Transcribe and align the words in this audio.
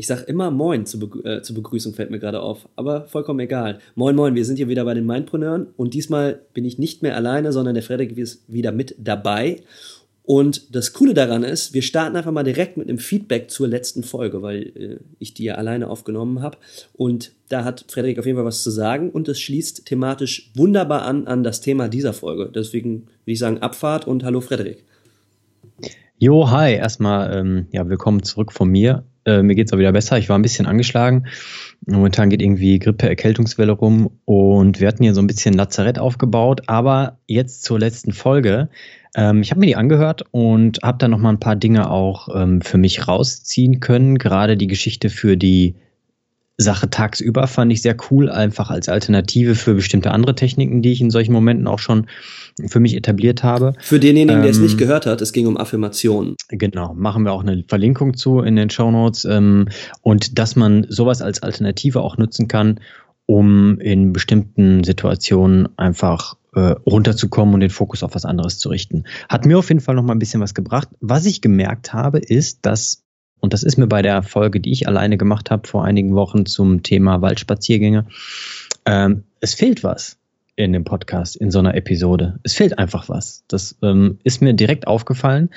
Ich 0.00 0.06
sag 0.06 0.26
immer 0.28 0.50
Moin 0.50 0.86
zur, 0.86 0.98
Begrü 1.00 1.20
äh, 1.28 1.42
zur 1.42 1.56
Begrüßung, 1.56 1.92
fällt 1.92 2.10
mir 2.10 2.18
gerade 2.18 2.40
auf, 2.40 2.66
aber 2.74 3.04
vollkommen 3.04 3.40
egal. 3.40 3.80
Moin, 3.96 4.16
moin, 4.16 4.34
wir 4.34 4.46
sind 4.46 4.56
hier 4.56 4.68
wieder 4.68 4.86
bei 4.86 4.94
den 4.94 5.04
Mindpreneuren 5.04 5.66
und 5.76 5.92
diesmal 5.92 6.40
bin 6.54 6.64
ich 6.64 6.78
nicht 6.78 7.02
mehr 7.02 7.14
alleine, 7.16 7.52
sondern 7.52 7.74
der 7.74 7.82
Frederik 7.82 8.16
ist 8.16 8.42
wieder 8.48 8.72
mit 8.72 8.94
dabei. 8.96 9.60
Und 10.22 10.74
das 10.74 10.94
Coole 10.94 11.12
daran 11.12 11.44
ist, 11.44 11.74
wir 11.74 11.82
starten 11.82 12.16
einfach 12.16 12.32
mal 12.32 12.44
direkt 12.44 12.78
mit 12.78 12.88
einem 12.88 12.96
Feedback 12.96 13.50
zur 13.50 13.68
letzten 13.68 14.02
Folge, 14.02 14.40
weil 14.40 14.62
äh, 14.74 14.96
ich 15.18 15.34
die 15.34 15.44
ja 15.44 15.56
alleine 15.56 15.90
aufgenommen 15.90 16.40
habe. 16.40 16.56
Und 16.94 17.32
da 17.50 17.64
hat 17.64 17.84
Frederik 17.88 18.18
auf 18.18 18.24
jeden 18.24 18.38
Fall 18.38 18.46
was 18.46 18.62
zu 18.62 18.70
sagen 18.70 19.10
und 19.10 19.28
es 19.28 19.38
schließt 19.38 19.84
thematisch 19.84 20.50
wunderbar 20.54 21.02
an 21.02 21.26
an 21.26 21.42
das 21.42 21.60
Thema 21.60 21.90
dieser 21.90 22.14
Folge. 22.14 22.50
Deswegen 22.50 23.02
würde 23.02 23.32
ich 23.32 23.38
sagen 23.38 23.58
Abfahrt 23.58 24.06
und 24.06 24.24
hallo 24.24 24.40
Frederik. 24.40 24.82
Jo, 26.16 26.50
hi, 26.50 26.72
erstmal 26.72 27.36
ähm, 27.36 27.66
ja, 27.70 27.86
willkommen 27.86 28.22
zurück 28.22 28.52
von 28.52 28.70
mir. 28.70 29.04
Äh, 29.30 29.42
mir 29.42 29.54
geht's 29.54 29.72
auch 29.72 29.78
wieder 29.78 29.92
besser. 29.92 30.18
Ich 30.18 30.28
war 30.28 30.38
ein 30.38 30.42
bisschen 30.42 30.66
angeschlagen. 30.66 31.26
Momentan 31.86 32.30
geht 32.30 32.42
irgendwie 32.42 32.78
Grippe, 32.78 33.08
Erkältungswelle 33.08 33.72
rum 33.72 34.10
und 34.24 34.80
wir 34.80 34.88
hatten 34.88 35.02
hier 35.02 35.14
so 35.14 35.22
ein 35.22 35.26
bisschen 35.26 35.54
Lazarett 35.54 35.98
aufgebaut. 35.98 36.62
Aber 36.66 37.18
jetzt 37.26 37.62
zur 37.62 37.78
letzten 37.78 38.12
Folge. 38.12 38.68
Ähm, 39.14 39.42
ich 39.42 39.50
habe 39.50 39.60
mir 39.60 39.66
die 39.66 39.76
angehört 39.76 40.24
und 40.30 40.80
habe 40.82 40.98
da 40.98 41.08
noch 41.08 41.18
mal 41.18 41.30
ein 41.30 41.40
paar 41.40 41.56
Dinge 41.56 41.90
auch 41.90 42.28
ähm, 42.34 42.60
für 42.60 42.78
mich 42.78 43.08
rausziehen 43.08 43.80
können. 43.80 44.18
Gerade 44.18 44.56
die 44.56 44.66
Geschichte 44.66 45.10
für 45.10 45.36
die 45.36 45.76
Sache 46.62 46.90
tagsüber 46.90 47.46
fand 47.46 47.72
ich 47.72 47.82
sehr 47.82 47.96
cool, 48.10 48.28
einfach 48.30 48.70
als 48.70 48.88
Alternative 48.88 49.54
für 49.54 49.74
bestimmte 49.74 50.10
andere 50.10 50.34
Techniken, 50.34 50.82
die 50.82 50.92
ich 50.92 51.00
in 51.00 51.10
solchen 51.10 51.32
Momenten 51.32 51.66
auch 51.66 51.78
schon 51.78 52.06
für 52.66 52.80
mich 52.80 52.96
etabliert 52.96 53.42
habe. 53.42 53.74
Für 53.80 54.00
denjenigen, 54.00 54.38
ähm, 54.38 54.42
der 54.42 54.50
es 54.50 54.58
nicht 54.58 54.72
ähm, 54.72 54.78
gehört 54.78 55.06
hat, 55.06 55.20
es 55.20 55.32
ging 55.32 55.46
um 55.46 55.56
Affirmationen. 55.56 56.36
Genau, 56.48 56.94
machen 56.94 57.24
wir 57.24 57.32
auch 57.32 57.42
eine 57.42 57.64
Verlinkung 57.66 58.16
zu 58.16 58.40
in 58.40 58.56
den 58.56 58.70
Show 58.70 58.90
Notes 58.90 59.24
ähm, 59.24 59.68
und 60.02 60.38
dass 60.38 60.56
man 60.56 60.86
sowas 60.88 61.22
als 61.22 61.42
Alternative 61.42 62.00
auch 62.00 62.18
nutzen 62.18 62.48
kann, 62.48 62.80
um 63.26 63.78
in 63.78 64.12
bestimmten 64.12 64.84
Situationen 64.84 65.68
einfach 65.78 66.36
äh, 66.54 66.74
runterzukommen 66.86 67.54
und 67.54 67.60
den 67.60 67.70
Fokus 67.70 68.02
auf 68.02 68.14
was 68.14 68.24
anderes 68.24 68.58
zu 68.58 68.68
richten. 68.68 69.04
Hat 69.28 69.46
mir 69.46 69.58
auf 69.58 69.68
jeden 69.68 69.80
Fall 69.80 69.94
noch 69.94 70.02
mal 70.02 70.14
ein 70.14 70.18
bisschen 70.18 70.40
was 70.40 70.54
gebracht. 70.54 70.88
Was 71.00 71.26
ich 71.26 71.40
gemerkt 71.40 71.92
habe, 71.92 72.18
ist, 72.18 72.60
dass 72.62 73.04
und 73.40 73.52
das 73.52 73.62
ist 73.62 73.76
mir 73.76 73.86
bei 73.86 74.02
der 74.02 74.22
Folge, 74.22 74.60
die 74.60 74.72
ich 74.72 74.86
alleine 74.86 75.16
gemacht 75.16 75.50
habe 75.50 75.66
vor 75.66 75.84
einigen 75.84 76.14
Wochen 76.14 76.46
zum 76.46 76.82
Thema 76.82 77.22
Waldspaziergänge, 77.22 78.06
ähm, 78.86 79.24
es 79.40 79.54
fehlt 79.54 79.82
was 79.82 80.18
in 80.56 80.72
dem 80.72 80.84
Podcast, 80.84 81.36
in 81.36 81.50
so 81.50 81.58
einer 81.58 81.74
Episode. 81.74 82.38
Es 82.42 82.54
fehlt 82.54 82.78
einfach 82.78 83.08
was. 83.08 83.44
Das 83.48 83.76
ähm, 83.82 84.18
ist 84.24 84.42
mir 84.42 84.52
direkt 84.52 84.86
aufgefallen. 84.86 85.50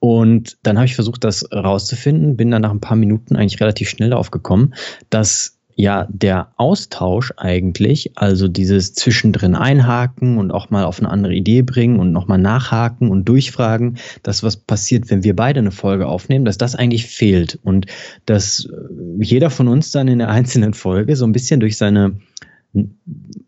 Und 0.00 0.58
dann 0.62 0.76
habe 0.76 0.86
ich 0.86 0.94
versucht, 0.94 1.24
das 1.24 1.50
rauszufinden, 1.52 2.36
bin 2.36 2.50
dann 2.50 2.62
nach 2.62 2.70
ein 2.70 2.80
paar 2.80 2.96
Minuten 2.96 3.36
eigentlich 3.36 3.60
relativ 3.60 3.88
schnell 3.88 4.12
aufgekommen, 4.12 4.74
dass 5.10 5.57
ja 5.78 6.08
der 6.10 6.48
Austausch 6.56 7.32
eigentlich, 7.36 8.10
also 8.16 8.48
dieses 8.48 8.94
zwischendrin 8.94 9.54
einhaken 9.54 10.36
und 10.36 10.50
auch 10.50 10.70
mal 10.70 10.84
auf 10.84 10.98
eine 10.98 11.08
andere 11.08 11.32
Idee 11.34 11.62
bringen 11.62 12.00
und 12.00 12.10
nochmal 12.10 12.38
nachhaken 12.38 13.08
und 13.08 13.28
durchfragen, 13.28 13.96
das, 14.24 14.42
was 14.42 14.56
passiert, 14.56 15.08
wenn 15.08 15.22
wir 15.22 15.36
beide 15.36 15.60
eine 15.60 15.70
Folge 15.70 16.08
aufnehmen, 16.08 16.44
dass 16.44 16.58
das 16.58 16.74
eigentlich 16.74 17.06
fehlt 17.06 17.60
und 17.62 17.86
dass 18.26 18.68
äh, 18.68 19.24
jeder 19.24 19.50
von 19.50 19.68
uns 19.68 19.92
dann 19.92 20.08
in 20.08 20.18
der 20.18 20.28
einzelnen 20.38 20.74
Folge 20.74 21.14
so 21.14 21.24
ein 21.24 21.32
bisschen 21.32 21.60
durch 21.60 21.76
seine 21.76 22.18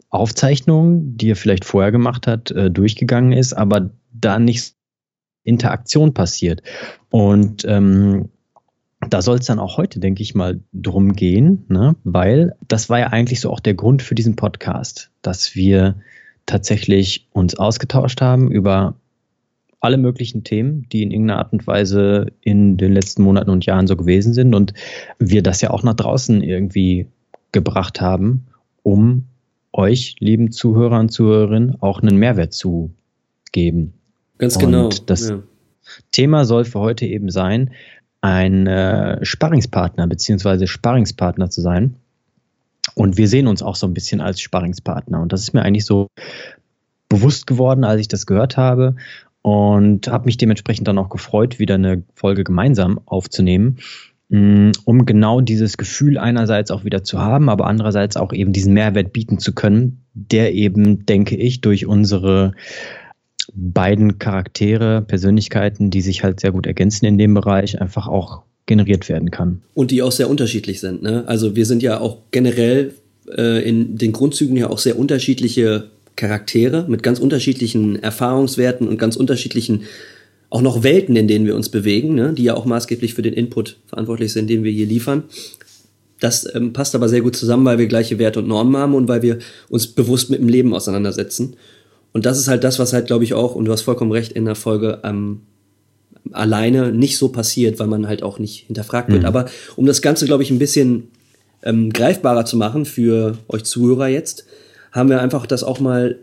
Aufzeichnung, 0.09 1.17
die 1.17 1.33
er 1.33 1.37
vielleicht 1.37 1.65
vorher 1.65 1.91
gemacht 1.91 2.29
hat, 2.29 2.53
äh, 2.53 2.71
durchgegangen 2.71 3.33
ist, 3.33 3.55
aber 3.55 3.91
da 4.13 4.39
nicht 4.39 4.77
Interaktion 5.43 6.15
passiert. 6.15 6.63
Und 7.11 7.65
ähm, 7.67 8.29
da 9.09 9.23
soll 9.23 9.39
es 9.39 9.47
dann 9.47 9.59
auch 9.59 9.79
heute, 9.79 9.99
denke 9.99 10.23
ich 10.23 10.35
mal, 10.35 10.61
drum 10.73 11.15
gehen, 11.15 11.65
ne? 11.69 11.97
weil 12.05 12.55
das 12.69 12.91
war 12.91 12.99
ja 12.99 13.07
eigentlich 13.09 13.41
so 13.41 13.51
auch 13.51 13.61
der 13.61 13.75
Grund 13.75 14.03
für 14.03 14.15
diesen 14.15 14.37
Podcast, 14.37 15.11
dass 15.23 15.55
wir 15.55 15.97
tatsächlich 16.47 17.29
uns 17.33 17.55
ausgetauscht 17.55 18.21
haben 18.21 18.51
über 18.51 18.97
alle 19.81 19.97
möglichen 19.97 20.45
Themen, 20.45 20.87
die 20.91 21.03
in 21.03 21.11
irgendeiner 21.11 21.39
Art 21.39 21.53
und 21.55 21.67
Weise 21.67 22.33
in 22.43 22.77
den 22.77 22.93
letzten 22.93 23.23
Monaten 23.23 23.49
und 23.49 23.65
Jahren 23.65 23.87
so 23.87 23.97
gewesen 23.97 24.35
sind 24.35 24.55
und 24.55 24.75
wir 25.19 25.43
das 25.43 25.63
ja 25.63 25.71
auch 25.71 25.83
nach 25.83 25.95
draußen 25.95 26.43
irgendwie 26.43 27.07
gebracht 27.53 28.01
haben, 28.03 28.47
um 28.83 29.25
euch, 29.73 30.17
lieben 30.19 30.53
Zuhörer 30.53 31.01
und 31.01 31.11
Zuhörerinnen, 31.11 31.81
auch 31.81 32.03
einen 32.03 32.17
Mehrwert 32.17 32.53
zu 32.53 32.91
geben. 33.53 33.95
Ganz 34.37 34.59
genau. 34.59 34.87
Und 34.87 35.09
das 35.09 35.31
ja. 35.31 35.43
Thema 36.13 36.45
soll 36.45 36.65
für 36.65 36.81
heute 36.81 37.07
eben 37.07 37.31
sein, 37.31 37.71
ein 38.21 38.67
äh, 38.67 39.25
Sparringspartner 39.25 40.07
beziehungsweise 40.07 40.67
Sparringspartner 40.67 41.51
zu 41.51 41.61
sein. 41.61 41.97
Und 42.95 43.17
wir 43.17 43.29
sehen 43.29 43.47
uns 43.47 43.63
auch 43.63 43.77
so 43.77 43.87
ein 43.87 43.95
bisschen 43.95 44.21
als 44.21 44.41
Sparringspartner. 44.41 45.21
Und 45.21 45.33
das 45.33 45.43
ist 45.43 45.55
mir 45.55 45.63
eigentlich 45.63 45.85
so 45.85 46.09
bewusst 47.09 47.47
geworden, 47.47 47.85
als 47.85 48.01
ich 48.01 48.09
das 48.09 48.27
gehört 48.27 48.57
habe. 48.57 48.97
Und 49.43 50.09
habe 50.09 50.27
mich 50.27 50.37
dementsprechend 50.37 50.87
dann 50.87 50.99
auch 50.99 51.09
gefreut, 51.09 51.59
wieder 51.59 51.77
eine 51.77 52.03
Folge 52.15 52.45
gemeinsam 52.45 53.01
aufzunehmen, 53.07 53.79
mm, 54.29 54.73
um 54.85 55.07
genau 55.07 55.41
dieses 55.41 55.79
Gefühl 55.79 56.19
einerseits 56.19 56.71
auch 56.71 56.85
wieder 56.85 57.05
zu 57.05 57.21
haben, 57.21 57.49
aber 57.49 57.67
andererseits 57.67 58.19
auch 58.19 58.35
eben 58.35 58.53
diesen 58.53 58.75
Mehrwert 58.75 59.15
bieten 59.15 59.39
zu 59.39 59.55
können, 59.55 60.05
der 60.13 60.53
eben, 60.53 61.07
denke 61.07 61.37
ich, 61.37 61.63
durch 61.63 61.87
unsere 61.87 62.53
beiden 63.55 64.19
Charaktere, 64.19 65.03
Persönlichkeiten, 65.03 65.91
die 65.91 66.01
sich 66.01 66.23
halt 66.23 66.41
sehr 66.41 66.53
gut 66.53 66.67
ergänzen 66.67 67.07
in 67.07 67.19
dem 67.19 67.35
Bereich, 67.35 67.81
einfach 67.81 68.07
auch 68.07 68.43
generiert 68.67 69.09
werden 69.09 69.31
kann. 69.31 69.63
Und 69.75 69.91
die 69.91 70.03
auch 70.03 70.13
sehr 70.13 70.31
unterschiedlich 70.31 70.81
sind. 70.81 71.03
Ne? 71.03 71.25
Also 71.27 71.57
wir 71.57 71.67
sind 71.67 71.83
ja 71.83 72.01
auch 72.01 72.19
generell 72.31 72.95
äh, 73.37 73.69
in 73.69 73.97
den 73.99 74.13
Grundzügen 74.13 74.57
ja 74.57 74.71
auch 74.71 74.79
sehr 74.79 74.99
unterschiedliche 74.99 75.91
Charaktere 76.17 76.85
mit 76.89 77.03
ganz 77.03 77.19
unterschiedlichen 77.19 78.01
Erfahrungswerten 78.03 78.87
und 78.87 78.99
ganz 78.99 79.17
unterschiedlichen 79.17 79.83
auch 80.51 80.63
noch 80.63 80.83
Welten, 80.83 81.17
in 81.17 81.29
denen 81.29 81.47
wir 81.47 81.55
uns 81.55 81.69
bewegen, 81.69 82.15
ne? 82.15 82.33
die 82.33 82.43
ja 82.45 82.55
auch 82.55 82.65
maßgeblich 82.65 83.15
für 83.15 83.23
den 83.23 83.35
Input 83.35 83.79
verantwortlich 83.87 84.33
sind, 84.33 84.51
den 84.51 84.65
wir 84.65 84.73
hier 84.73 84.87
liefern. 84.87 85.25
Das 86.19 86.47
ähm, 86.55 86.73
passt 86.73 86.95
aber 86.95 87.09
sehr 87.09 87.23
gut 87.23 87.37
zusammen, 87.37 87.65
weil 87.65 87.79
wir 87.79 87.87
gleiche 87.87 88.19
Werte 88.19 88.41
und 88.41 88.49
Normen 88.49 88.77
haben 88.77 88.95
und 88.95 89.09
weil 89.09 89.23
wir 89.23 89.39
uns 89.69 89.87
bewusst 89.87 90.29
mit 90.29 90.41
dem 90.41 90.49
Leben 90.49 90.75
auseinandersetzen. 90.75 91.57
Und 92.13 92.27
das 92.27 92.39
ist 92.39 92.49
halt 92.49 92.65
das, 92.65 92.79
was 92.79 92.93
halt, 92.93 93.07
glaube 93.07 93.25
ich, 93.25 93.35
auch, 93.35 93.55
und 93.55 93.65
du 93.65 93.73
hast 93.73 93.83
vollkommen 93.83 94.13
recht, 94.13 94.33
in 94.33 94.45
der 94.45 94.57
Folge 94.57 95.01
ähm, 95.05 95.43
alleine 96.33 96.93
nicht 96.93 97.19
so 97.19 97.29
passiert, 97.29 97.79
weil 97.79 97.87
man 97.87 98.07
halt 98.07 98.23
auch 98.23 98.39
nicht 98.39 98.67
hinterfragt 98.67 99.11
wird. 99.11 99.23
Mhm. 99.23 99.27
Aber 99.27 99.47
um 99.77 99.87
das 99.87 100.03
Ganze, 100.03 100.27
glaube 100.27 100.43
ich, 100.43 100.51
ein 100.51 100.59
bisschen 100.59 101.09
ähm, 101.63 101.93
greifbarer 101.93 102.45
zu 102.45 102.57
machen 102.57 102.85
für 102.85 103.39
euch 103.49 103.65
Zuhörer 103.65 104.09
jetzt, 104.09 104.45
haben 104.93 105.09
wir 105.09 105.21
einfach 105.21 105.47
das 105.47 105.63
auch 105.63 105.81
mal 105.81 106.19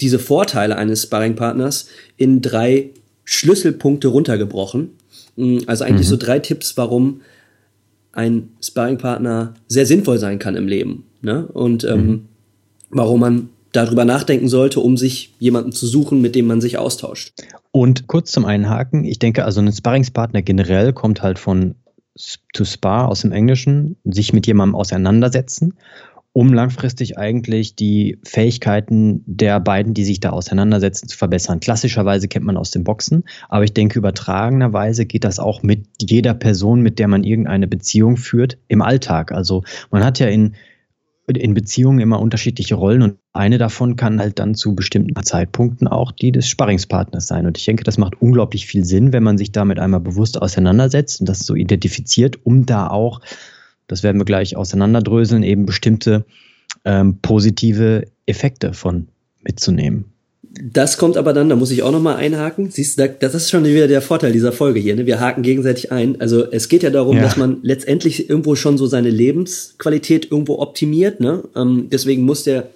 diese 0.00 0.18
Vorteile 0.18 0.76
eines 0.76 1.02
Sparringpartners 1.02 1.88
in 2.16 2.40
drei 2.40 2.90
Schlüsselpunkte 3.24 4.08
runtergebrochen. 4.08 4.90
Mm, 5.36 5.58
also 5.66 5.84
eigentlich 5.84 6.06
mhm. 6.06 6.10
so 6.10 6.16
drei 6.16 6.38
Tipps, 6.38 6.76
warum 6.76 7.20
ein 8.12 8.50
Sparringpartner 8.62 9.54
sehr 9.68 9.86
sinnvoll 9.86 10.18
sein 10.18 10.38
kann 10.38 10.56
im 10.56 10.66
Leben. 10.66 11.04
Ne? 11.22 11.46
Und 11.46 11.84
ähm, 11.84 12.06
mhm. 12.06 12.28
warum 12.90 13.20
man 13.20 13.48
darüber 13.72 14.04
nachdenken 14.04 14.48
sollte, 14.48 14.80
um 14.80 14.96
sich 14.96 15.34
jemanden 15.38 15.72
zu 15.72 15.86
suchen, 15.86 16.20
mit 16.20 16.34
dem 16.34 16.46
man 16.46 16.60
sich 16.60 16.78
austauscht. 16.78 17.32
Und 17.72 18.06
kurz 18.08 18.32
zum 18.32 18.44
Einhaken, 18.44 19.04
ich 19.04 19.18
denke, 19.18 19.44
also 19.44 19.60
ein 19.60 19.72
Sparringspartner 19.72 20.42
generell 20.42 20.92
kommt 20.92 21.22
halt 21.22 21.38
von 21.38 21.76
to 22.52 22.64
spar 22.64 23.08
aus 23.08 23.22
dem 23.22 23.32
Englischen, 23.32 23.96
sich 24.04 24.32
mit 24.32 24.46
jemandem 24.46 24.74
auseinandersetzen, 24.74 25.74
um 26.32 26.52
langfristig 26.52 27.18
eigentlich 27.18 27.74
die 27.74 28.18
Fähigkeiten 28.24 29.24
der 29.26 29.58
beiden, 29.58 29.94
die 29.94 30.04
sich 30.04 30.20
da 30.20 30.30
auseinandersetzen, 30.30 31.08
zu 31.08 31.16
verbessern. 31.16 31.60
Klassischerweise 31.60 32.28
kennt 32.28 32.46
man 32.46 32.56
aus 32.56 32.70
dem 32.70 32.84
Boxen, 32.84 33.24
aber 33.48 33.64
ich 33.64 33.74
denke, 33.74 33.98
übertragenerweise 33.98 35.06
geht 35.06 35.24
das 35.24 35.40
auch 35.40 35.62
mit 35.62 35.86
jeder 36.00 36.34
Person, 36.34 36.82
mit 36.82 36.98
der 36.98 37.08
man 37.08 37.24
irgendeine 37.24 37.66
Beziehung 37.66 38.16
führt, 38.16 38.58
im 38.68 38.82
Alltag. 38.82 39.32
Also 39.32 39.64
man 39.90 40.04
hat 40.04 40.18
ja 40.20 40.28
in 40.28 40.54
in 41.36 41.54
Beziehungen 41.54 42.00
immer 42.00 42.20
unterschiedliche 42.20 42.74
Rollen 42.74 43.02
und 43.02 43.18
eine 43.32 43.58
davon 43.58 43.96
kann 43.96 44.20
halt 44.20 44.38
dann 44.38 44.54
zu 44.54 44.74
bestimmten 44.74 45.22
Zeitpunkten 45.22 45.88
auch 45.88 46.12
die 46.12 46.32
des 46.32 46.48
Sparringspartners 46.48 47.26
sein. 47.26 47.46
Und 47.46 47.58
ich 47.58 47.64
denke, 47.64 47.84
das 47.84 47.98
macht 47.98 48.20
unglaublich 48.20 48.66
viel 48.66 48.84
Sinn, 48.84 49.12
wenn 49.12 49.22
man 49.22 49.38
sich 49.38 49.52
damit 49.52 49.78
einmal 49.78 50.00
bewusst 50.00 50.40
auseinandersetzt 50.40 51.20
und 51.20 51.28
das 51.28 51.40
so 51.40 51.54
identifiziert, 51.54 52.44
um 52.44 52.66
da 52.66 52.88
auch 52.88 53.20
das 53.90 54.04
werden 54.04 54.20
wir 54.20 54.24
gleich 54.24 54.56
auseinanderdröseln, 54.56 55.42
eben 55.42 55.66
bestimmte 55.66 56.24
ähm, 56.84 57.18
positive 57.22 58.06
Effekte 58.24 58.72
von 58.72 59.08
mitzunehmen. 59.42 60.12
Das 60.62 60.98
kommt 60.98 61.16
aber 61.16 61.32
dann, 61.32 61.48
da 61.48 61.56
muss 61.56 61.70
ich 61.70 61.82
auch 61.82 61.92
nochmal 61.92 62.16
einhaken. 62.16 62.70
Siehst 62.70 62.98
du, 62.98 63.08
das 63.08 63.34
ist 63.34 63.50
schon 63.50 63.64
wieder 63.64 63.88
der 63.88 64.02
Vorteil 64.02 64.32
dieser 64.32 64.52
Folge 64.52 64.80
hier. 64.80 64.94
Ne? 64.94 65.06
Wir 65.06 65.20
haken 65.20 65.42
gegenseitig 65.42 65.90
ein. 65.92 66.20
Also 66.20 66.50
es 66.50 66.68
geht 66.68 66.82
ja 66.82 66.90
darum, 66.90 67.16
ja. 67.16 67.22
dass 67.22 67.36
man 67.36 67.58
letztendlich 67.62 68.28
irgendwo 68.28 68.54
schon 68.56 68.76
so 68.76 68.86
seine 68.86 69.10
Lebensqualität 69.10 70.30
irgendwo 70.30 70.58
optimiert. 70.58 71.20
Ne? 71.20 71.44
Ähm, 71.56 71.88
deswegen 71.90 72.22
muss 72.22 72.44
der 72.44 72.68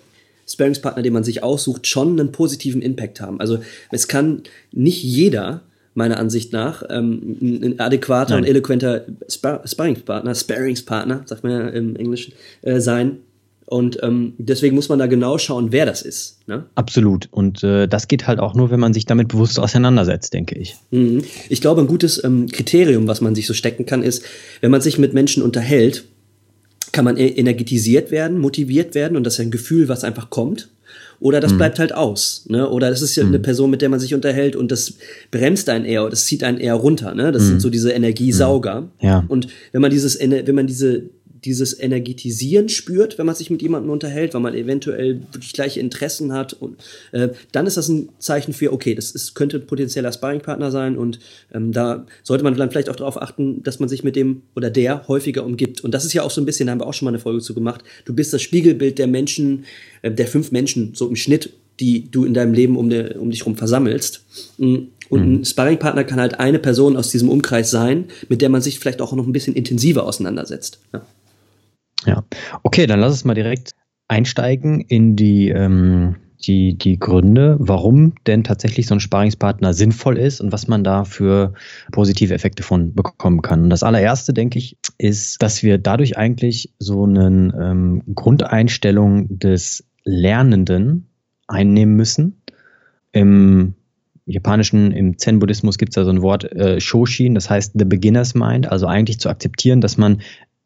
Sparingspartner, 0.48 1.02
den 1.02 1.12
man 1.12 1.24
sich 1.24 1.42
aussucht, 1.42 1.86
schon 1.86 2.18
einen 2.18 2.32
positiven 2.32 2.82
Impact 2.82 3.20
haben. 3.20 3.40
Also 3.40 3.58
es 3.90 4.08
kann 4.08 4.42
nicht 4.72 5.02
jeder 5.02 5.62
meiner 5.94 6.18
Ansicht 6.18 6.52
nach 6.52 6.82
ähm, 6.90 7.38
ein 7.40 7.80
adäquater 7.80 8.34
Nein. 8.34 8.44
und 8.44 8.48
eloquenter 8.48 9.04
Spar 9.28 9.66
Sparringspartner, 9.66 10.34
Sparingspartner, 10.34 11.22
sagt 11.24 11.44
man 11.44 11.52
ja 11.52 11.68
im 11.68 11.96
Englischen, 11.96 12.34
äh, 12.62 12.80
sein, 12.80 13.18
und 13.66 13.98
ähm, 14.02 14.34
deswegen 14.38 14.74
muss 14.74 14.88
man 14.88 14.98
da 14.98 15.06
genau 15.06 15.38
schauen, 15.38 15.72
wer 15.72 15.86
das 15.86 16.02
ist. 16.02 16.38
Ne? 16.46 16.66
Absolut. 16.74 17.28
Und 17.30 17.64
äh, 17.64 17.88
das 17.88 18.08
geht 18.08 18.26
halt 18.26 18.38
auch 18.38 18.54
nur, 18.54 18.70
wenn 18.70 18.80
man 18.80 18.92
sich 18.92 19.06
damit 19.06 19.28
bewusst 19.28 19.58
auseinandersetzt, 19.58 20.34
denke 20.34 20.56
ich. 20.58 20.76
Mhm. 20.90 21.22
Ich 21.48 21.60
glaube, 21.60 21.80
ein 21.80 21.86
gutes 21.86 22.22
ähm, 22.22 22.46
Kriterium, 22.48 23.06
was 23.08 23.20
man 23.20 23.34
sich 23.34 23.46
so 23.46 23.54
stecken 23.54 23.86
kann, 23.86 24.02
ist, 24.02 24.24
wenn 24.60 24.70
man 24.70 24.80
sich 24.80 24.98
mit 24.98 25.14
Menschen 25.14 25.42
unterhält, 25.42 26.04
kann 26.92 27.04
man 27.04 27.16
e-, 27.16 27.26
energetisiert 27.26 28.10
werden, 28.10 28.38
motiviert 28.38 28.94
werden 28.94 29.16
und 29.16 29.24
das 29.24 29.34
ist 29.34 29.40
ein 29.40 29.50
Gefühl, 29.50 29.88
was 29.88 30.04
einfach 30.04 30.30
kommt. 30.30 30.68
Oder 31.20 31.40
das 31.40 31.52
mhm. 31.52 31.58
bleibt 31.58 31.78
halt 31.78 31.94
aus. 31.94 32.44
Ne? 32.48 32.68
Oder 32.68 32.90
das 32.90 33.00
ist 33.00 33.16
ja 33.16 33.22
mhm. 33.22 33.30
eine 33.30 33.38
Person, 33.38 33.70
mit 33.70 33.80
der 33.80 33.88
man 33.88 34.00
sich 34.00 34.14
unterhält 34.14 34.56
und 34.56 34.70
das 34.70 34.94
bremst 35.30 35.68
einen 35.70 35.84
eher, 35.84 36.02
oder 36.02 36.10
das 36.10 36.26
zieht 36.26 36.44
einen 36.44 36.58
eher 36.58 36.74
runter. 36.74 37.14
Ne? 37.14 37.32
Das 37.32 37.44
mhm. 37.44 37.46
sind 37.46 37.60
so 37.60 37.70
diese 37.70 37.92
Energiesauger. 37.92 38.82
Mhm. 38.82 38.88
Ja. 39.00 39.24
Und 39.28 39.48
wenn 39.72 39.80
man 39.80 39.90
dieses, 39.90 40.18
wenn 40.20 40.54
man 40.54 40.66
diese 40.66 41.04
dieses 41.44 41.78
Energetisieren 41.78 42.68
spürt, 42.68 43.18
wenn 43.18 43.26
man 43.26 43.34
sich 43.34 43.50
mit 43.50 43.62
jemandem 43.62 43.90
unterhält, 43.90 44.34
weil 44.34 44.40
man 44.40 44.54
eventuell 44.54 45.20
wirklich 45.32 45.52
gleiche 45.52 45.80
Interessen 45.80 46.32
hat. 46.32 46.54
Und 46.54 46.76
äh, 47.12 47.30
dann 47.52 47.66
ist 47.66 47.76
das 47.76 47.88
ein 47.88 48.08
Zeichen 48.18 48.52
für, 48.52 48.72
okay, 48.72 48.94
das 48.94 49.10
ist, 49.10 49.34
könnte 49.34 49.58
ein 49.58 49.66
potenzieller 49.66 50.12
Sparringpartner 50.12 50.70
sein 50.70 50.96
und 50.96 51.18
ähm, 51.52 51.72
da 51.72 52.06
sollte 52.22 52.44
man 52.44 52.56
dann 52.56 52.70
vielleicht 52.70 52.88
auch 52.88 52.96
darauf 52.96 53.20
achten, 53.20 53.62
dass 53.62 53.80
man 53.80 53.88
sich 53.88 54.04
mit 54.04 54.16
dem 54.16 54.42
oder 54.54 54.70
der 54.70 55.06
häufiger 55.08 55.44
umgibt. 55.44 55.82
Und 55.82 55.92
das 55.92 56.04
ist 56.04 56.12
ja 56.12 56.22
auch 56.22 56.30
so 56.30 56.40
ein 56.40 56.46
bisschen, 56.46 56.66
da 56.66 56.72
haben 56.72 56.80
wir 56.80 56.86
auch 56.86 56.94
schon 56.94 57.06
mal 57.06 57.10
eine 57.10 57.18
Folge 57.18 57.40
zu 57.40 57.54
gemacht. 57.54 57.82
Du 58.04 58.14
bist 58.14 58.32
das 58.32 58.42
Spiegelbild 58.42 58.98
der 58.98 59.06
Menschen, 59.06 59.64
äh, 60.02 60.10
der 60.10 60.26
fünf 60.26 60.52
Menschen, 60.52 60.92
so 60.94 61.08
im 61.08 61.16
Schnitt, 61.16 61.50
die 61.80 62.10
du 62.10 62.24
in 62.24 62.34
deinem 62.34 62.54
Leben 62.54 62.76
um, 62.76 62.88
de, 62.88 63.16
um 63.16 63.30
dich 63.30 63.40
herum 63.40 63.56
versammelst. 63.56 64.24
Mm, 64.58 64.76
und 65.10 65.20
ein 65.20 65.32
mhm. 65.38 65.44
Sparringpartner 65.44 66.04
kann 66.04 66.20
halt 66.20 66.40
eine 66.40 66.58
Person 66.58 66.96
aus 66.96 67.10
diesem 67.10 67.28
Umkreis 67.28 67.70
sein, 67.70 68.06
mit 68.28 68.40
der 68.42 68.48
man 68.48 68.62
sich 68.62 68.78
vielleicht 68.78 69.02
auch 69.02 69.12
noch 69.12 69.26
ein 69.26 69.32
bisschen 69.32 69.54
intensiver 69.54 70.06
auseinandersetzt. 70.06 70.78
Ja. 70.92 71.04
Ja, 72.06 72.24
okay, 72.62 72.86
dann 72.86 73.00
lass 73.00 73.12
uns 73.12 73.24
mal 73.24 73.34
direkt 73.34 73.72
einsteigen 74.08 74.80
in 74.80 75.16
die, 75.16 75.48
ähm, 75.48 76.16
die, 76.46 76.76
die 76.76 76.98
Gründe, 76.98 77.56
warum 77.58 78.14
denn 78.26 78.44
tatsächlich 78.44 78.86
so 78.86 78.94
ein 78.94 79.00
Sparingspartner 79.00 79.72
sinnvoll 79.72 80.18
ist 80.18 80.40
und 80.40 80.52
was 80.52 80.68
man 80.68 80.84
da 80.84 81.04
für 81.04 81.54
positive 81.92 82.34
Effekte 82.34 82.62
von 82.62 82.94
bekommen 82.94 83.42
kann. 83.42 83.62
Und 83.64 83.70
das 83.70 83.82
allererste, 83.82 84.34
denke 84.34 84.58
ich, 84.58 84.76
ist, 84.98 85.42
dass 85.42 85.62
wir 85.62 85.78
dadurch 85.78 86.18
eigentlich 86.18 86.74
so 86.78 87.04
eine 87.04 87.52
ähm, 87.58 88.02
Grundeinstellung 88.14 89.38
des 89.38 89.84
Lernenden 90.04 91.06
einnehmen 91.46 91.96
müssen. 91.96 92.42
Im 93.12 93.74
japanischen, 94.26 94.92
im 94.92 95.18
Zen-Buddhismus 95.18 95.78
gibt 95.78 95.90
es 95.90 95.94
da 95.94 96.04
so 96.04 96.10
ein 96.10 96.22
Wort 96.22 96.50
äh, 96.52 96.80
Shoshin, 96.80 97.34
das 97.34 97.50
heißt 97.50 97.72
the 97.78 97.84
beginner's 97.84 98.34
mind, 98.34 98.70
also 98.70 98.86
eigentlich 98.86 99.20
zu 99.20 99.28
akzeptieren, 99.28 99.80
dass 99.80 99.96
man, 99.96 100.22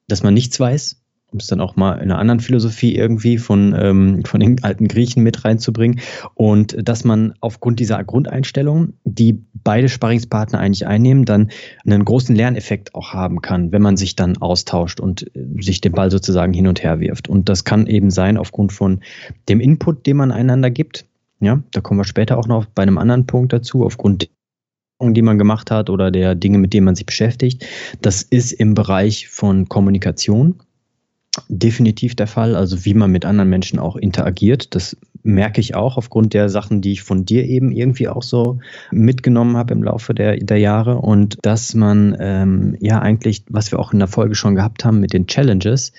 dass 0.06 0.22
man 0.22 0.34
nichts 0.34 0.58
weiß, 0.58 1.00
um 1.30 1.38
es 1.38 1.46
dann 1.46 1.60
auch 1.60 1.76
mal 1.76 1.94
in 1.94 2.10
einer 2.10 2.18
anderen 2.18 2.40
Philosophie 2.40 2.94
irgendwie 2.96 3.36
von, 3.36 3.74
ähm, 3.78 4.24
von 4.24 4.40
den 4.40 4.62
alten 4.64 4.88
Griechen 4.88 5.22
mit 5.22 5.44
reinzubringen. 5.44 6.00
Und 6.34 6.76
dass 6.80 7.04
man 7.04 7.34
aufgrund 7.40 7.80
dieser 7.80 8.02
Grundeinstellung, 8.02 8.94
die 9.04 9.44
beide 9.52 9.88
Sparringspartner 9.90 10.58
eigentlich 10.58 10.86
einnehmen, 10.86 11.26
dann 11.26 11.50
einen 11.84 12.04
großen 12.04 12.34
Lerneffekt 12.34 12.94
auch 12.94 13.12
haben 13.12 13.42
kann, 13.42 13.72
wenn 13.72 13.82
man 13.82 13.98
sich 13.98 14.16
dann 14.16 14.38
austauscht 14.38 15.00
und 15.00 15.26
äh, 15.36 15.62
sich 15.62 15.80
den 15.82 15.92
Ball 15.92 16.10
sozusagen 16.10 16.54
hin 16.54 16.66
und 16.66 16.82
her 16.82 16.98
wirft. 17.00 17.28
Und 17.28 17.48
das 17.48 17.64
kann 17.64 17.86
eben 17.86 18.10
sein 18.10 18.38
aufgrund 18.38 18.72
von 18.72 19.00
dem 19.48 19.60
Input, 19.60 20.06
den 20.06 20.16
man 20.16 20.32
einander 20.32 20.70
gibt. 20.70 21.04
Ja, 21.40 21.62
da 21.72 21.80
kommen 21.80 22.00
wir 22.00 22.04
später 22.04 22.38
auch 22.38 22.48
noch 22.48 22.64
bei 22.66 22.82
einem 22.82 22.98
anderen 22.98 23.26
Punkt 23.26 23.52
dazu, 23.52 23.84
aufgrund 23.84 24.30
die 25.00 25.22
man 25.22 25.38
gemacht 25.38 25.70
hat 25.70 25.90
oder 25.90 26.10
der 26.10 26.34
Dinge, 26.34 26.58
mit 26.58 26.74
denen 26.74 26.86
man 26.86 26.96
sich 26.96 27.06
beschäftigt. 27.06 27.64
Das 28.00 28.22
ist 28.22 28.50
im 28.50 28.74
Bereich 28.74 29.28
von 29.28 29.68
Kommunikation 29.68 30.56
definitiv 31.48 32.14
der 32.14 32.26
Fall. 32.26 32.54
Also 32.56 32.84
wie 32.84 32.94
man 32.94 33.10
mit 33.10 33.24
anderen 33.24 33.50
Menschen 33.50 33.78
auch 33.78 33.96
interagiert, 33.96 34.74
das 34.74 34.96
merke 35.22 35.60
ich 35.60 35.74
auch 35.74 35.96
aufgrund 35.96 36.34
der 36.34 36.48
Sachen, 36.48 36.80
die 36.80 36.92
ich 36.92 37.02
von 37.02 37.24
dir 37.24 37.44
eben 37.44 37.72
irgendwie 37.72 38.08
auch 38.08 38.22
so 38.22 38.60
mitgenommen 38.90 39.56
habe 39.56 39.74
im 39.74 39.82
Laufe 39.82 40.14
der, 40.14 40.36
der 40.38 40.58
Jahre. 40.58 40.98
Und 40.98 41.38
dass 41.42 41.74
man 41.74 42.16
ähm, 42.18 42.76
ja 42.80 43.00
eigentlich, 43.00 43.44
was 43.48 43.70
wir 43.70 43.78
auch 43.78 43.92
in 43.92 43.98
der 43.98 44.08
Folge 44.08 44.34
schon 44.34 44.54
gehabt 44.54 44.84
haben 44.84 45.00
mit 45.00 45.12
den 45.12 45.26
Challenges, 45.26 45.92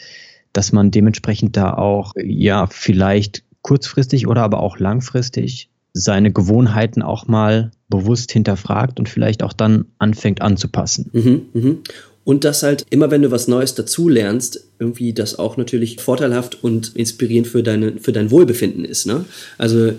dass 0.54 0.72
man 0.72 0.92
dementsprechend 0.92 1.56
da 1.58 1.74
auch 1.74 2.14
ja 2.22 2.68
vielleicht 2.68 3.44
kurzfristig 3.62 4.28
oder 4.28 4.42
aber 4.42 4.62
auch 4.62 4.80
langfristig 4.80 5.70
seine 5.94 6.32
Gewohnheiten 6.32 7.02
auch 7.02 7.28
mal 7.28 7.72
bewusst 7.90 8.32
hinterfragt 8.32 9.00
und 9.00 9.10
vielleicht 9.10 9.44
auch 9.44 9.54
dann 9.54 9.86
anfängt 9.98 10.42
anzupassen. 10.42 11.10
Mhm, 11.14 11.42
mh. 11.54 11.76
Und 12.30 12.44
dass 12.44 12.62
halt 12.62 12.86
immer, 12.92 13.10
wenn 13.10 13.24
du 13.24 13.32
was 13.32 13.48
Neues 13.48 13.74
dazulernst, 13.74 14.64
irgendwie 14.78 15.14
das 15.14 15.40
auch 15.40 15.58
natürlich 15.58 16.00
vorteilhaft 16.00 16.64
und 16.64 16.96
inspirierend 16.96 17.48
für, 17.48 17.64
deine, 17.64 17.94
für 18.00 18.12
dein 18.12 18.30
Wohlbefinden 18.30 18.86
ist. 18.86 19.08
Ne? 19.08 19.26
Also 19.58 19.94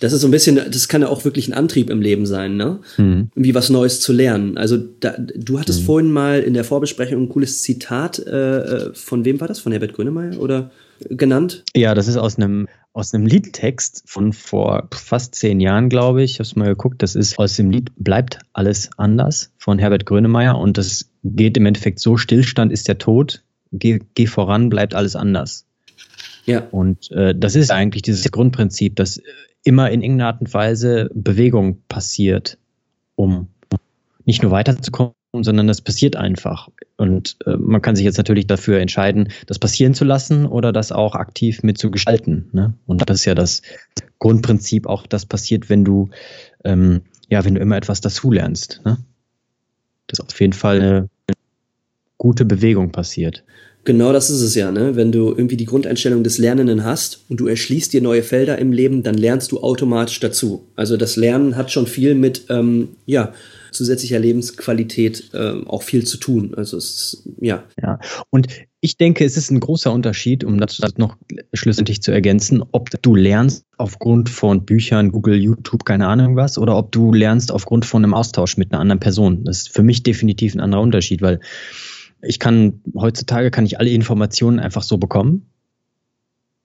das 0.00 0.14
ist 0.14 0.22
so 0.22 0.28
ein 0.28 0.30
bisschen, 0.30 0.56
das 0.56 0.88
kann 0.88 1.02
ja 1.02 1.08
auch 1.08 1.26
wirklich 1.26 1.46
ein 1.46 1.52
Antrieb 1.52 1.90
im 1.90 2.00
Leben 2.00 2.24
sein, 2.24 2.56
ne? 2.56 2.78
Mhm. 2.96 3.28
Irgendwie 3.34 3.54
was 3.54 3.68
Neues 3.68 4.00
zu 4.00 4.14
lernen. 4.14 4.56
Also 4.56 4.78
da, 5.00 5.14
du 5.18 5.60
hattest 5.60 5.82
mhm. 5.82 5.84
vorhin 5.84 6.10
mal 6.10 6.40
in 6.40 6.54
der 6.54 6.64
Vorbesprechung 6.64 7.24
ein 7.24 7.28
cooles 7.28 7.60
Zitat, 7.60 8.18
äh, 8.18 8.60
äh 8.60 8.94
von 8.94 9.26
wem 9.26 9.38
war 9.42 9.48
das? 9.48 9.58
Von 9.58 9.72
Herbert 9.72 9.92
Grönemeyer 9.92 10.40
oder 10.40 10.70
genannt? 11.00 11.64
Ja, 11.74 11.94
das 11.94 12.08
ist 12.08 12.16
aus 12.16 12.36
einem 12.36 12.68
aus 12.92 13.12
einem 13.12 13.26
Liedtext 13.26 14.04
von 14.06 14.32
vor 14.32 14.88
fast 14.92 15.34
zehn 15.34 15.58
Jahren, 15.58 15.88
glaube 15.88 16.22
ich. 16.22 16.32
Ich 16.32 16.38
habe 16.38 16.44
es 16.44 16.54
mal 16.54 16.68
geguckt. 16.68 17.02
Das 17.02 17.16
ist 17.16 17.38
aus 17.40 17.56
dem 17.56 17.70
Lied 17.70 17.90
Bleibt 17.96 18.38
alles 18.52 18.90
anders 18.96 19.52
von 19.58 19.80
Herbert 19.80 20.06
Grönemeyer 20.06 20.56
und 20.56 20.78
das 20.78 21.10
geht 21.24 21.56
im 21.56 21.66
Endeffekt 21.66 21.98
so: 21.98 22.16
Stillstand 22.16 22.72
ist 22.72 22.86
der 22.86 22.98
Tod, 22.98 23.42
geh, 23.72 23.98
geh 24.14 24.26
voran, 24.26 24.68
bleibt 24.70 24.94
alles 24.94 25.16
anders. 25.16 25.66
Ja. 26.46 26.68
Und 26.70 27.10
äh, 27.10 27.34
das 27.36 27.56
ist 27.56 27.70
eigentlich 27.70 28.02
dieses 28.02 28.30
Grundprinzip, 28.30 28.94
dass 28.96 29.20
immer 29.64 29.90
in 29.90 30.02
irgendeiner 30.02 30.28
Art 30.28 30.40
und 30.40 30.54
Weise 30.54 31.10
Bewegung 31.14 31.82
passiert, 31.88 32.58
um 33.16 33.48
nicht 34.24 34.42
nur 34.42 34.52
weiterzukommen, 34.52 35.14
sondern 35.42 35.66
das 35.66 35.80
passiert 35.80 36.16
einfach. 36.16 36.68
Und 36.96 37.36
äh, 37.46 37.56
man 37.56 37.82
kann 37.82 37.96
sich 37.96 38.04
jetzt 38.04 38.18
natürlich 38.18 38.46
dafür 38.46 38.78
entscheiden, 38.78 39.30
das 39.46 39.58
passieren 39.58 39.94
zu 39.94 40.04
lassen 40.04 40.46
oder 40.46 40.72
das 40.72 40.92
auch 40.92 41.14
aktiv 41.14 41.62
mit 41.62 41.78
zu 41.78 41.90
gestalten. 41.90 42.48
Ne? 42.52 42.74
Und 42.86 43.08
das 43.08 43.20
ist 43.20 43.24
ja 43.24 43.34
das 43.34 43.62
Grundprinzip, 44.18 44.86
auch 44.86 45.06
das 45.06 45.26
passiert, 45.26 45.68
wenn 45.68 45.84
du, 45.84 46.10
ähm, 46.64 47.02
ja, 47.28 47.44
wenn 47.44 47.54
du 47.54 47.60
immer 47.60 47.76
etwas 47.76 48.00
dazulernst. 48.00 48.82
Ne? 48.84 48.98
Dass 50.06 50.20
auf 50.20 50.38
jeden 50.40 50.52
Fall 50.52 50.80
eine 50.80 51.08
gute 52.18 52.44
Bewegung 52.44 52.92
passiert. 52.92 53.42
Genau 53.84 54.14
das 54.14 54.30
ist 54.30 54.40
es 54.40 54.54
ja, 54.54 54.72
ne? 54.72 54.96
Wenn 54.96 55.12
du 55.12 55.28
irgendwie 55.28 55.58
die 55.58 55.66
Grundeinstellung 55.66 56.24
des 56.24 56.38
Lernenden 56.38 56.84
hast 56.84 57.20
und 57.28 57.38
du 57.38 57.46
erschließt 57.46 57.92
dir 57.92 58.00
neue 58.00 58.22
Felder 58.22 58.56
im 58.58 58.72
Leben, 58.72 59.02
dann 59.02 59.14
lernst 59.14 59.52
du 59.52 59.60
automatisch 59.60 60.20
dazu. 60.20 60.68
Also 60.74 60.96
das 60.96 61.16
Lernen 61.16 61.54
hat 61.56 61.70
schon 61.70 61.86
viel 61.86 62.14
mit, 62.14 62.46
ähm, 62.48 62.96
ja, 63.04 63.34
zusätzlicher 63.74 64.18
Lebensqualität 64.18 65.30
äh, 65.34 65.62
auch 65.66 65.82
viel 65.82 66.04
zu 66.04 66.16
tun. 66.16 66.54
Also 66.56 66.76
es 66.76 66.90
ist, 66.90 67.28
ja. 67.40 67.64
Ja, 67.80 67.98
und 68.30 68.48
ich 68.80 68.96
denke, 68.96 69.24
es 69.24 69.36
ist 69.36 69.50
ein 69.50 69.60
großer 69.60 69.92
Unterschied, 69.92 70.44
um 70.44 70.58
das 70.58 70.80
noch 70.96 71.16
schlussendlich 71.52 72.02
zu 72.02 72.12
ergänzen, 72.12 72.62
ob 72.72 72.90
du 73.02 73.14
lernst 73.14 73.64
aufgrund 73.78 74.28
von 74.28 74.64
Büchern, 74.64 75.10
Google, 75.10 75.36
YouTube, 75.36 75.84
keine 75.84 76.06
Ahnung 76.06 76.36
was, 76.36 76.58
oder 76.58 76.76
ob 76.76 76.92
du 76.92 77.12
lernst 77.12 77.50
aufgrund 77.50 77.84
von 77.84 78.04
einem 78.04 78.14
Austausch 78.14 78.56
mit 78.56 78.72
einer 78.72 78.80
anderen 78.80 79.00
Person. 79.00 79.44
Das 79.44 79.62
ist 79.62 79.68
für 79.70 79.82
mich 79.82 80.02
definitiv 80.02 80.54
ein 80.54 80.60
anderer 80.60 80.82
Unterschied, 80.82 81.22
weil 81.22 81.40
ich 82.22 82.38
kann, 82.38 82.80
heutzutage 82.94 83.50
kann 83.50 83.66
ich 83.66 83.78
alle 83.78 83.90
Informationen 83.90 84.58
einfach 84.58 84.82
so 84.82 84.98
bekommen 84.98 85.50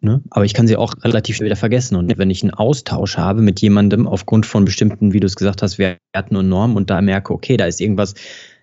Ne? 0.02 0.22
Aber 0.30 0.46
ich 0.46 0.54
kann 0.54 0.68
sie 0.68 0.78
auch 0.78 0.94
relativ 1.04 1.36
schnell 1.36 1.48
wieder 1.48 1.58
vergessen. 1.58 1.96
Und 1.96 2.18
wenn 2.18 2.30
ich 2.30 2.42
einen 2.42 2.54
Austausch 2.54 3.18
habe 3.18 3.42
mit 3.42 3.60
jemandem 3.60 4.08
aufgrund 4.08 4.46
von 4.46 4.64
bestimmten, 4.64 5.12
wie 5.12 5.20
du 5.20 5.28
es 5.28 5.36
gesagt 5.36 5.62
hast, 5.62 5.78
Werten 5.78 6.36
und 6.38 6.48
Normen 6.48 6.78
und 6.78 6.90
da 6.90 7.02
merke, 7.02 7.34
okay, 7.34 7.58
da 7.58 7.66
ist 7.66 7.82
irgendwas, 7.82 8.14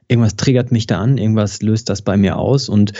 irgendwas 0.08 0.36
triggert 0.36 0.72
mich 0.72 0.86
da 0.86 0.98
an, 0.98 1.18
irgendwas 1.18 1.60
löst 1.60 1.90
das 1.90 2.00
bei 2.00 2.16
mir 2.16 2.38
aus 2.38 2.70
und 2.70 2.94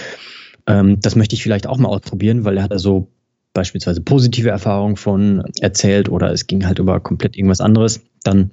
ähm, 0.67 1.01
das 1.01 1.17
möchte 1.17 1.35
ich 1.35 1.43
vielleicht 1.43 1.67
auch 1.67 1.79
mal 1.79 1.89
ausprobieren, 1.89 2.45
weil 2.45 2.59
er 2.59 2.65
hat 2.65 2.73
da 2.73 2.79
so 2.79 3.09
beispielsweise 3.55 4.03
positive 4.03 4.51
Erfahrungen 4.51 4.97
von 4.97 5.43
erzählt 5.61 6.11
oder 6.11 6.31
es 6.31 6.47
ging 6.47 6.67
halt 6.67 6.79
über 6.79 7.01
komplett 7.01 7.37
irgendwas 7.37 7.63
anderes, 7.63 8.03
dann 8.23 8.51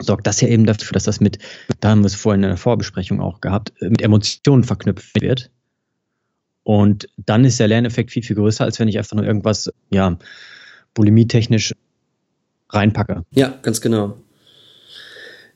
sorgt 0.00 0.26
das 0.26 0.40
ja 0.40 0.48
eben 0.48 0.64
dafür, 0.64 0.94
dass 0.94 1.04
das 1.04 1.20
mit, 1.20 1.38
da 1.80 1.90
haben 1.90 2.00
wir 2.00 2.06
es 2.06 2.14
vorhin 2.14 2.42
in 2.42 2.48
der 2.48 2.56
Vorbesprechung 2.56 3.20
auch 3.20 3.42
gehabt, 3.42 3.74
mit 3.80 4.00
Emotionen 4.00 4.64
verknüpft 4.64 5.20
wird 5.20 5.50
Und 6.64 7.08
dann 7.16 7.44
ist 7.44 7.58
der 7.58 7.68
Lerneffekt 7.68 8.10
viel, 8.10 8.22
viel 8.22 8.36
größer, 8.36 8.64
als 8.64 8.78
wenn 8.78 8.88
ich 8.88 8.98
einfach 8.98 9.16
nur 9.16 9.26
irgendwas, 9.26 9.70
ja, 9.90 10.16
bulimietechnisch 10.94 11.74
reinpacke. 12.70 13.24
Ja, 13.34 13.58
ganz 13.62 13.80
genau. 13.80 14.16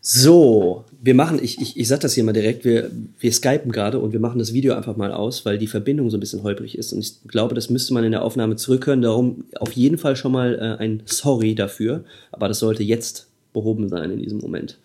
So, 0.09 0.85
wir 1.03 1.15
machen, 1.15 1.41
ich, 1.43 1.61
ich, 1.61 1.77
ich 1.77 1.89
sag 1.89 1.99
das 2.01 2.15
hier 2.15 2.23
mal 2.23 2.33
direkt, 2.33 2.65
wir, 2.65 2.93
wir 3.19 3.33
skypen 3.33 3.73
gerade 3.73 3.99
und 3.99 4.13
wir 4.13 4.21
machen 4.21 4.39
das 4.39 4.53
Video 4.53 4.75
einfach 4.75 4.97
mal 4.97 5.11
aus, 5.11 5.45
weil 5.45 5.59
die 5.59 5.67
Verbindung 5.67 6.11
so 6.11 6.17
ein 6.17 6.21
bisschen 6.21 6.45
holprig 6.45 6.79
ist. 6.79 6.93
Und 6.93 7.01
ich 7.01 7.27
glaube, 7.27 7.57
das 7.57 7.71
müsste 7.71 7.93
man 7.93 8.05
in 8.05 8.13
der 8.13 8.23
Aufnahme 8.23 8.55
zurückhören. 8.55 9.03
Darum 9.03 9.47
auf 9.59 9.73
jeden 9.73 9.99
Fall 9.99 10.15
schon 10.15 10.31
mal 10.31 10.55
äh, 10.55 10.83
ein 10.83 11.03
Sorry 11.07 11.57
dafür. 11.57 12.05
Aber 12.31 12.47
das 12.47 12.61
sollte 12.61 12.85
jetzt 12.85 13.27
behoben 13.53 13.89
sein 13.89 14.13
in 14.13 14.21
diesem 14.21 14.39
Moment. 14.39 14.79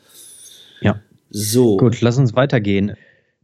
Ja. 0.81 0.99
So. 1.29 1.77
Gut, 1.77 2.01
lass 2.01 2.17
uns 2.17 2.35
weitergehen. 2.35 2.93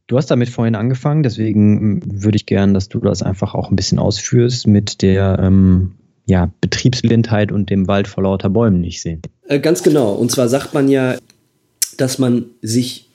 Du 0.08 0.16
hast 0.16 0.32
damit 0.32 0.50
vorhin 0.50 0.76
angefangen, 0.76 1.22
deswegen 1.22 1.78
ähm, 1.78 2.24
würde 2.24 2.38
ich 2.38 2.46
gern, 2.46 2.74
dass 2.74 2.88
du 2.88 3.00
das 3.00 3.22
einfach 3.22 3.54
auch 3.54 3.70
ein 3.70 3.76
bisschen 3.76 4.00
ausführst 4.00 4.66
mit 4.66 5.02
der 5.02 5.38
ähm, 5.42 5.92
ja, 6.26 6.52
Betriebsblindheit 6.62 7.52
und 7.52 7.70
dem 7.70 7.88
Wald 7.88 8.08
vor 8.08 8.24
lauter 8.24 8.50
Bäumen 8.50 8.80
nicht 8.80 9.02
sehen. 9.02 9.22
Äh, 9.48 9.60
ganz 9.60 9.84
genau. 9.84 10.14
Und 10.14 10.32
zwar 10.32 10.48
sagt 10.48 10.74
man 10.74 10.88
ja, 10.88 11.18
dass 11.98 12.20
man 12.20 12.46
sich 12.62 13.10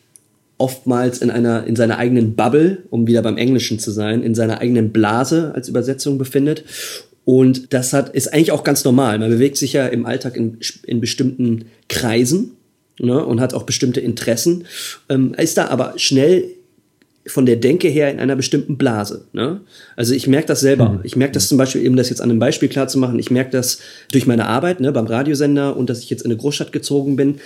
oftmals 0.58 1.18
in 1.18 1.30
einer, 1.30 1.66
in 1.66 1.76
seiner 1.76 1.98
eigenen 1.98 2.36
Bubble, 2.36 2.84
um 2.90 3.06
wieder 3.06 3.22
beim 3.22 3.38
Englischen 3.38 3.78
zu 3.78 3.90
sein, 3.90 4.22
in 4.22 4.34
seiner 4.34 4.60
eigenen 4.60 4.92
Blase 4.92 5.52
als 5.54 5.68
Übersetzung 5.68 6.18
befindet. 6.18 6.64
Und 7.24 7.72
das 7.72 7.92
hat, 7.92 8.10
ist 8.10 8.32
eigentlich 8.32 8.52
auch 8.52 8.64
ganz 8.64 8.84
normal. 8.84 9.18
Man 9.18 9.30
bewegt 9.30 9.56
sich 9.56 9.72
ja 9.72 9.86
im 9.86 10.04
Alltag 10.04 10.36
in, 10.36 10.58
in 10.86 11.00
bestimmten 11.00 11.66
Kreisen 11.88 12.52
ne, 12.98 13.24
und 13.24 13.40
hat 13.40 13.54
auch 13.54 13.62
bestimmte 13.62 14.00
Interessen, 14.00 14.64
ähm, 15.08 15.34
ist 15.34 15.56
da 15.56 15.68
aber 15.68 15.94
schnell 15.96 16.44
von 17.26 17.46
der 17.46 17.56
Denke 17.56 17.88
her 17.88 18.10
in 18.10 18.18
einer 18.18 18.36
bestimmten 18.36 18.76
Blase. 18.76 19.26
Ne? 19.32 19.60
Also 19.96 20.14
ich 20.14 20.26
merke 20.26 20.48
das 20.48 20.60
selber. 20.60 20.88
Mhm. 20.90 21.00
Ich 21.04 21.16
merke 21.16 21.32
das 21.32 21.48
zum 21.48 21.58
Beispiel, 21.58 21.84
eben 21.84 21.96
das 21.96 22.10
jetzt 22.10 22.20
an 22.20 22.30
einem 22.30 22.40
Beispiel 22.40 22.68
klar 22.68 22.88
zu 22.88 22.98
machen, 22.98 23.18
ich 23.18 23.30
merke 23.30 23.50
das 23.50 23.78
durch 24.10 24.26
meine 24.26 24.46
Arbeit 24.46 24.80
ne, 24.80 24.90
beim 24.92 25.06
Radiosender 25.06 25.76
und 25.76 25.88
dass 25.88 26.00
ich 26.00 26.10
jetzt 26.10 26.22
in 26.22 26.30
eine 26.30 26.38
Großstadt 26.38 26.72
gezogen 26.72 27.16
bin, 27.16 27.36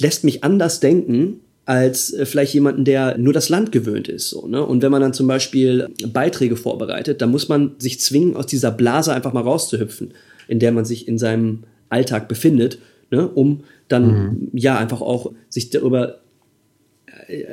lässt 0.00 0.24
mich 0.24 0.42
anders 0.42 0.80
denken 0.80 1.40
als 1.66 2.14
äh, 2.14 2.24
vielleicht 2.26 2.54
jemanden, 2.54 2.84
der 2.84 3.18
nur 3.18 3.32
das 3.32 3.48
Land 3.48 3.72
gewöhnt 3.72 4.08
ist. 4.08 4.30
So, 4.30 4.46
ne? 4.46 4.64
Und 4.64 4.82
wenn 4.82 4.92
man 4.92 5.02
dann 5.02 5.12
zum 5.12 5.26
Beispiel 5.26 5.88
Beiträge 6.06 6.56
vorbereitet, 6.56 7.20
dann 7.20 7.30
muss 7.30 7.48
man 7.48 7.72
sich 7.78 8.00
zwingen, 8.00 8.36
aus 8.36 8.46
dieser 8.46 8.70
Blase 8.70 9.12
einfach 9.12 9.32
mal 9.32 9.40
rauszuhüpfen, 9.40 10.14
in 10.48 10.60
der 10.60 10.72
man 10.72 10.84
sich 10.84 11.08
in 11.08 11.18
seinem 11.18 11.64
Alltag 11.88 12.28
befindet, 12.28 12.78
ne? 13.10 13.28
um 13.28 13.64
dann 13.88 14.06
mhm. 14.06 14.48
ja 14.52 14.78
einfach 14.78 15.00
auch 15.00 15.32
sich 15.48 15.70
darüber 15.70 16.20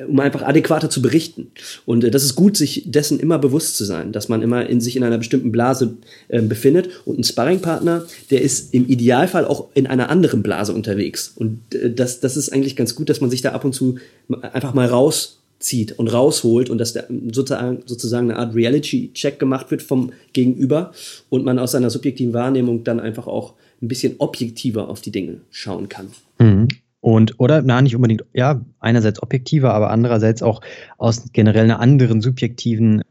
um 0.08 0.20
einfach 0.20 0.42
adäquater 0.44 0.90
zu 0.90 1.02
berichten. 1.02 1.52
Und 1.86 2.04
äh, 2.04 2.12
das 2.12 2.24
ist 2.24 2.36
gut, 2.36 2.58
sich 2.58 2.84
dessen 2.86 3.20
immer 3.20 3.40
bewusst 3.40 3.78
zu 3.78 3.86
sein, 3.86 4.12
dass 4.12 4.30
man 4.30 4.42
immer 4.42 4.68
in 4.68 4.82
sich 4.82 4.96
in 4.96 5.04
einer 5.04 5.18
bestimmten 5.18 5.52
Blase 5.52 5.98
äh, 6.28 6.42
befindet. 6.42 6.90
Und 7.06 7.20
ein 7.20 7.24
Sparringpartner, 7.24 8.06
der 8.30 8.42
ist 8.42 8.74
im 8.74 8.88
Idealfall 8.88 9.46
auch 9.46 9.70
in 9.74 9.88
einer 9.88 10.10
anderen 10.10 10.44
Blase 10.44 10.74
unterwegs. 10.74 11.34
Und 11.36 11.60
äh, 11.74 11.92
das, 11.92 12.20
das 12.20 12.38
ist 12.38 12.52
eigentlich 12.52 12.76
ganz 12.76 12.96
gut, 12.96 13.10
dass 13.10 13.22
man 13.22 13.30
sich 13.30 13.42
da 13.42 13.52
ab 13.52 13.66
und 13.66 13.74
zu 13.74 13.98
einfach 14.42 14.74
mal 14.74 14.88
rauszieht 14.88 15.98
und 15.98 16.08
rausholt 16.08 16.70
und 16.70 16.78
dass 16.78 16.94
da 16.94 17.04
sozusagen, 17.32 17.84
sozusagen 17.86 18.30
eine 18.30 18.40
Art 18.40 18.56
Reality-Check 18.56 19.40
gemacht 19.40 19.72
wird 19.72 19.82
vom 19.82 20.12
Gegenüber 20.34 20.92
und 21.30 21.46
man 21.46 21.60
aus 21.60 21.72
seiner 21.72 21.90
subjektiven 21.90 22.34
Wahrnehmung 22.34 22.84
dann 22.84 23.00
einfach 23.00 23.28
auch 23.28 23.54
ein 23.82 23.88
bisschen 23.88 24.16
objektiver 24.20 24.88
auf 24.88 25.02
die 25.02 25.12
Dinge 25.12 25.42
schauen 25.52 25.90
kann. 25.90 26.08
Mhm. 26.40 26.68
Und, 27.04 27.38
oder, 27.38 27.62
na, 27.62 27.82
nicht 27.82 27.98
unbedingt, 27.98 28.24
ja, 28.32 28.62
einerseits 28.80 29.22
objektiver, 29.22 29.74
aber 29.74 29.90
andererseits 29.90 30.42
auch 30.42 30.62
aus 30.98 31.34
generell 31.34 31.66
einer 31.66 31.82
anderen 31.82 32.22
subjektiven 32.22 33.02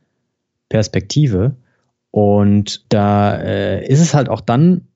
Perspektive. 0.71 1.57
Und 2.11 2.91
da 2.91 3.37
äh, 3.37 3.87
ist 3.87 4.01
es 4.01 4.15
halt 4.15 4.31
auch 4.31 4.41
dann 4.41 4.89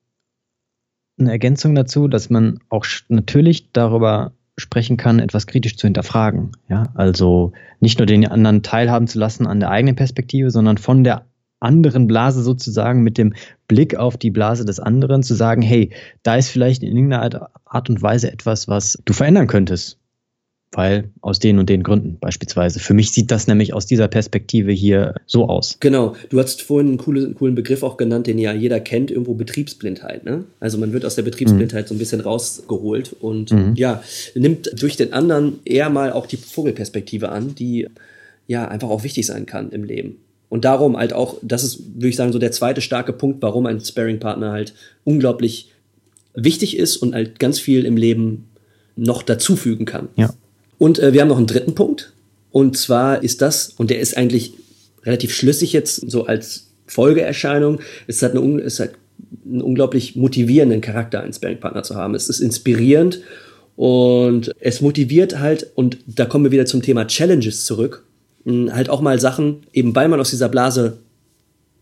eine 1.20 1.30
Ergänzung 1.30 1.74
dazu, 1.74 2.08
dass 2.08 2.30
man 2.30 2.60
auch 2.70 2.86
natürlich 3.08 3.70
darüber 3.72 4.32
sprechen 4.56 4.96
kann, 4.96 5.18
etwas 5.18 5.46
kritisch 5.46 5.76
zu 5.76 5.86
hinterfragen. 5.86 6.52
Ja, 6.70 6.84
also 6.94 7.52
nicht 7.80 7.98
nur 7.98 8.06
den 8.06 8.26
anderen 8.26 8.62
teilhaben 8.62 9.08
zu 9.08 9.18
lassen 9.18 9.46
an 9.46 9.60
der 9.60 9.68
eigenen 9.68 9.96
Perspektive, 9.96 10.50
sondern 10.50 10.78
von 10.78 11.04
der 11.04 11.26
anderen 11.66 12.06
Blase 12.06 12.42
sozusagen 12.42 13.02
mit 13.02 13.18
dem 13.18 13.34
Blick 13.68 13.96
auf 13.96 14.16
die 14.16 14.30
Blase 14.30 14.64
des 14.64 14.80
anderen 14.80 15.22
zu 15.22 15.34
sagen, 15.34 15.60
hey, 15.60 15.90
da 16.22 16.36
ist 16.36 16.48
vielleicht 16.48 16.82
in 16.82 16.96
irgendeiner 16.96 17.50
Art 17.64 17.90
und 17.90 18.00
Weise 18.00 18.32
etwas, 18.32 18.68
was 18.68 18.98
du 19.04 19.12
verändern 19.12 19.46
könntest. 19.46 19.98
Weil 20.72 21.10
aus 21.20 21.38
den 21.38 21.58
und 21.58 21.70
den 21.70 21.84
Gründen 21.84 22.18
beispielsweise. 22.18 22.80
Für 22.80 22.92
mich 22.92 23.12
sieht 23.12 23.30
das 23.30 23.46
nämlich 23.46 23.72
aus 23.72 23.86
dieser 23.86 24.08
Perspektive 24.08 24.72
hier 24.72 25.14
so 25.24 25.48
aus. 25.48 25.78
Genau. 25.80 26.16
Du 26.28 26.38
hast 26.38 26.60
vorhin 26.60 26.88
einen 26.88 26.98
coolen, 26.98 27.34
coolen 27.34 27.54
Begriff 27.54 27.82
auch 27.82 27.96
genannt, 27.96 28.26
den 28.26 28.38
ja 28.38 28.52
jeder 28.52 28.80
kennt, 28.80 29.10
irgendwo 29.10 29.34
Betriebsblindheit. 29.34 30.24
Ne? 30.24 30.44
Also 30.58 30.76
man 30.76 30.92
wird 30.92 31.04
aus 31.04 31.14
der 31.14 31.22
Betriebsblindheit 31.22 31.84
mhm. 31.84 31.88
so 31.88 31.94
ein 31.94 31.98
bisschen 31.98 32.20
rausgeholt 32.20 33.14
und 33.20 33.52
mhm. 33.52 33.74
ja, 33.76 34.02
nimmt 34.34 34.70
durch 34.78 34.96
den 34.96 35.12
anderen 35.12 35.60
eher 35.64 35.88
mal 35.88 36.12
auch 36.12 36.26
die 36.26 36.36
Vogelperspektive 36.36 37.30
an, 37.30 37.54
die 37.54 37.88
ja 38.48 38.68
einfach 38.68 38.90
auch 38.90 39.04
wichtig 39.04 39.24
sein 39.24 39.46
kann 39.46 39.70
im 39.70 39.84
Leben. 39.84 40.16
Und 40.56 40.64
darum 40.64 40.96
halt 40.96 41.12
auch, 41.12 41.36
das 41.42 41.62
ist, 41.62 41.80
würde 41.96 42.08
ich 42.08 42.16
sagen, 42.16 42.32
so 42.32 42.38
der 42.38 42.50
zweite 42.50 42.80
starke 42.80 43.12
Punkt, 43.12 43.42
warum 43.42 43.66
ein 43.66 43.78
Sparing-Partner 43.78 44.52
halt 44.52 44.72
unglaublich 45.04 45.70
wichtig 46.32 46.78
ist 46.78 46.96
und 46.96 47.12
halt 47.12 47.38
ganz 47.38 47.60
viel 47.60 47.84
im 47.84 47.98
Leben 47.98 48.48
noch 48.96 49.22
dazufügen 49.22 49.84
kann. 49.84 50.08
Ja. 50.16 50.32
Und 50.78 50.98
äh, 50.98 51.12
wir 51.12 51.20
haben 51.20 51.28
noch 51.28 51.36
einen 51.36 51.46
dritten 51.46 51.74
Punkt. 51.74 52.14
Und 52.52 52.78
zwar 52.78 53.22
ist 53.22 53.42
das, 53.42 53.74
und 53.76 53.90
der 53.90 54.00
ist 54.00 54.16
eigentlich 54.16 54.54
relativ 55.04 55.34
schlüssig 55.34 55.74
jetzt 55.74 56.10
so 56.10 56.24
als 56.24 56.68
Folgeerscheinung, 56.86 57.80
es 58.06 58.22
hat, 58.22 58.34
eine, 58.34 58.62
es 58.62 58.80
hat 58.80 58.92
einen 59.44 59.60
unglaublich 59.60 60.16
motivierenden 60.16 60.80
Charakter, 60.80 61.20
einen 61.20 61.34
Sparing-Partner 61.34 61.82
zu 61.82 61.96
haben. 61.96 62.14
Es 62.14 62.30
ist 62.30 62.40
inspirierend 62.40 63.20
und 63.76 64.52
es 64.58 64.80
motiviert 64.80 65.38
halt, 65.38 65.70
und 65.74 65.98
da 66.06 66.24
kommen 66.24 66.44
wir 66.44 66.52
wieder 66.52 66.64
zum 66.64 66.80
Thema 66.80 67.06
Challenges 67.06 67.66
zurück 67.66 68.05
halt 68.46 68.90
auch 68.90 69.00
mal 69.00 69.20
Sachen, 69.20 69.62
eben 69.72 69.94
weil 69.94 70.08
man 70.08 70.20
aus 70.20 70.30
dieser 70.30 70.48
Blase 70.48 70.98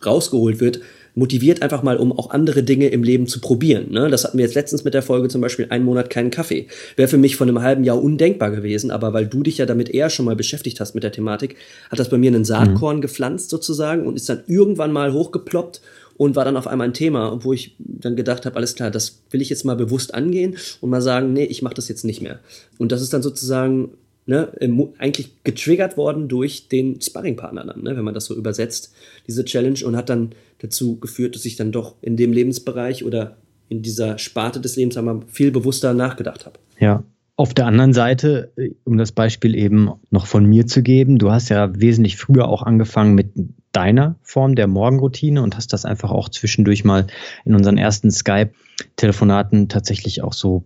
rausgeholt 0.04 0.60
wird, 0.60 0.80
motiviert 1.14 1.62
einfach 1.62 1.82
mal, 1.82 1.96
um 1.96 2.12
auch 2.12 2.30
andere 2.30 2.62
Dinge 2.62 2.88
im 2.88 3.02
Leben 3.02 3.26
zu 3.26 3.40
probieren. 3.40 3.92
Ne? 3.92 4.10
Das 4.10 4.24
hatten 4.24 4.38
wir 4.38 4.44
jetzt 4.44 4.54
letztens 4.54 4.84
mit 4.84 4.94
der 4.94 5.02
Folge 5.02 5.28
zum 5.28 5.40
Beispiel 5.40 5.66
einen 5.70 5.84
Monat 5.84 6.10
keinen 6.10 6.30
Kaffee. 6.30 6.66
Wäre 6.96 7.08
für 7.08 7.18
mich 7.18 7.36
von 7.36 7.48
einem 7.48 7.62
halben 7.62 7.84
Jahr 7.84 8.02
undenkbar 8.02 8.50
gewesen, 8.50 8.90
aber 8.90 9.12
weil 9.12 9.26
du 9.26 9.42
dich 9.42 9.58
ja 9.58 9.66
damit 9.66 9.88
eher 9.88 10.10
schon 10.10 10.24
mal 10.26 10.36
beschäftigt 10.36 10.80
hast 10.80 10.94
mit 10.94 11.04
der 11.04 11.12
Thematik, 11.12 11.56
hat 11.90 11.98
das 11.98 12.08
bei 12.08 12.18
mir 12.18 12.28
einen 12.28 12.44
Saatkorn 12.44 12.96
mhm. 12.96 13.02
gepflanzt 13.02 13.50
sozusagen 13.50 14.06
und 14.06 14.16
ist 14.16 14.28
dann 14.28 14.42
irgendwann 14.46 14.92
mal 14.92 15.12
hochgeploppt 15.12 15.80
und 16.16 16.36
war 16.36 16.44
dann 16.44 16.56
auf 16.56 16.66
einmal 16.66 16.88
ein 16.88 16.94
Thema, 16.94 17.38
wo 17.44 17.52
ich 17.52 17.76
dann 17.78 18.16
gedacht 18.16 18.46
habe, 18.46 18.56
alles 18.56 18.74
klar, 18.74 18.90
das 18.90 19.22
will 19.30 19.42
ich 19.42 19.50
jetzt 19.50 19.64
mal 19.64 19.76
bewusst 19.76 20.14
angehen 20.14 20.56
und 20.80 20.90
mal 20.90 21.02
sagen, 21.02 21.32
nee, 21.32 21.44
ich 21.44 21.62
mache 21.62 21.74
das 21.74 21.88
jetzt 21.88 22.04
nicht 22.04 22.22
mehr. 22.22 22.40
Und 22.78 22.92
das 22.92 23.02
ist 23.02 23.12
dann 23.12 23.22
sozusagen 23.22 23.90
ne, 24.26 24.52
eigentlich 24.98 25.44
getriggert 25.44 25.96
worden 25.96 26.28
durch 26.28 26.68
den 26.68 27.00
Sparringpartner 27.00 27.64
dann, 27.64 27.82
ne, 27.82 27.96
wenn 27.96 28.04
man 28.04 28.14
das 28.14 28.26
so 28.26 28.34
übersetzt, 28.34 28.94
diese 29.26 29.44
Challenge 29.44 29.80
und 29.84 29.96
hat 29.96 30.08
dann 30.08 30.30
dazu 30.58 30.98
geführt, 30.98 31.34
dass 31.34 31.44
ich 31.44 31.56
dann 31.56 31.72
doch 31.72 31.96
in 32.00 32.16
dem 32.16 32.32
Lebensbereich 32.32 33.04
oder 33.04 33.36
in 33.68 33.82
dieser 33.82 34.18
Sparte 34.18 34.60
des 34.60 34.76
Lebens 34.76 34.96
einmal 34.96 35.20
viel 35.26 35.50
bewusster 35.50 35.94
nachgedacht 35.94 36.46
habe. 36.46 36.58
Ja. 36.78 37.04
Auf 37.36 37.52
der 37.52 37.66
anderen 37.66 37.92
Seite, 37.92 38.52
äh, 38.56 38.70
um 38.84 38.96
das 38.96 39.10
Beispiel 39.10 39.56
eben 39.56 39.90
noch 40.10 40.26
von 40.26 40.44
mir 40.44 40.68
zu 40.68 40.82
geben, 40.82 41.18
du 41.18 41.32
hast 41.32 41.48
ja 41.48 41.72
wesentlich 41.74 42.16
früher 42.16 42.46
auch 42.46 42.62
angefangen 42.62 43.16
mit 43.16 43.32
deiner 43.72 44.14
Form 44.22 44.54
der 44.54 44.68
Morgenroutine 44.68 45.42
und 45.42 45.56
hast 45.56 45.72
das 45.72 45.84
einfach 45.84 46.12
auch 46.12 46.28
zwischendurch 46.28 46.84
mal 46.84 47.08
in 47.44 47.56
unseren 47.56 47.76
ersten 47.76 48.12
Skype-Telefonaten 48.12 49.68
tatsächlich 49.68 50.22
auch 50.22 50.32
so 50.32 50.64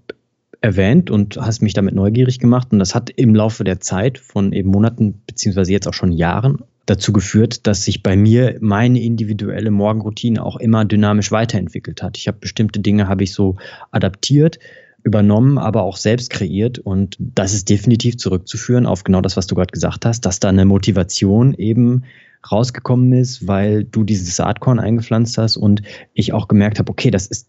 erwähnt 0.61 1.11
und 1.11 1.37
hast 1.37 1.63
mich 1.63 1.75
damit 1.75 1.95
neugierig 1.95 2.39
gemacht. 2.39 2.69
Und 2.73 2.79
das 2.79 2.95
hat 2.95 3.11
im 3.11 3.35
Laufe 3.35 3.65
der 3.65 3.81
Zeit 3.81 4.19
von 4.19 4.53
eben 4.53 4.71
Monaten 4.71 5.21
beziehungsweise 5.27 5.73
jetzt 5.73 5.87
auch 5.87 5.95
schon 5.95 6.13
Jahren 6.13 6.59
dazu 6.87 7.13
geführt, 7.13 7.67
dass 7.67 7.85
sich 7.85 8.03
bei 8.03 8.17
mir 8.17 8.57
meine 8.61 9.01
individuelle 9.01 9.71
Morgenroutine 9.71 10.45
auch 10.45 10.57
immer 10.57 10.85
dynamisch 10.85 11.31
weiterentwickelt 11.31 12.03
hat. 12.03 12.17
Ich 12.17 12.29
habe 12.29 12.39
bestimmte 12.41 12.81
Dinge 12.81 13.09
habe 13.09 13.25
ich 13.25 13.35
so 13.35 13.57
adaptiert, 13.91 14.59
übernommen, 15.05 15.59
aber 15.59 15.83
auch 15.83 15.97
selbst 15.97 16.31
kreiert 16.31 16.79
und 16.79 17.17
das 17.21 17.55
ist 17.55 17.69
definitiv 17.69 18.17
zurückzuführen 18.17 18.87
auf 18.87 19.05
genau 19.05 19.21
das, 19.21 19.37
was 19.37 19.47
du 19.47 19.55
gerade 19.55 19.71
gesagt 19.71 20.05
hast, 20.05 20.23
dass 20.23 20.41
da 20.41 20.49
eine 20.49 20.65
Motivation 20.65 21.55
eben 21.55 22.05
rausgekommen 22.51 23.13
ist, 23.13 23.47
weil 23.47 23.85
du 23.85 24.03
dieses 24.03 24.37
Saatkorn 24.37 24.81
eingepflanzt 24.81 25.39
hast 25.39 25.57
und 25.57 25.83
ich 26.15 26.33
auch 26.33 26.49
gemerkt 26.49 26.79
habe, 26.79 26.91
okay, 26.91 27.11
das 27.11 27.27
ist 27.27 27.49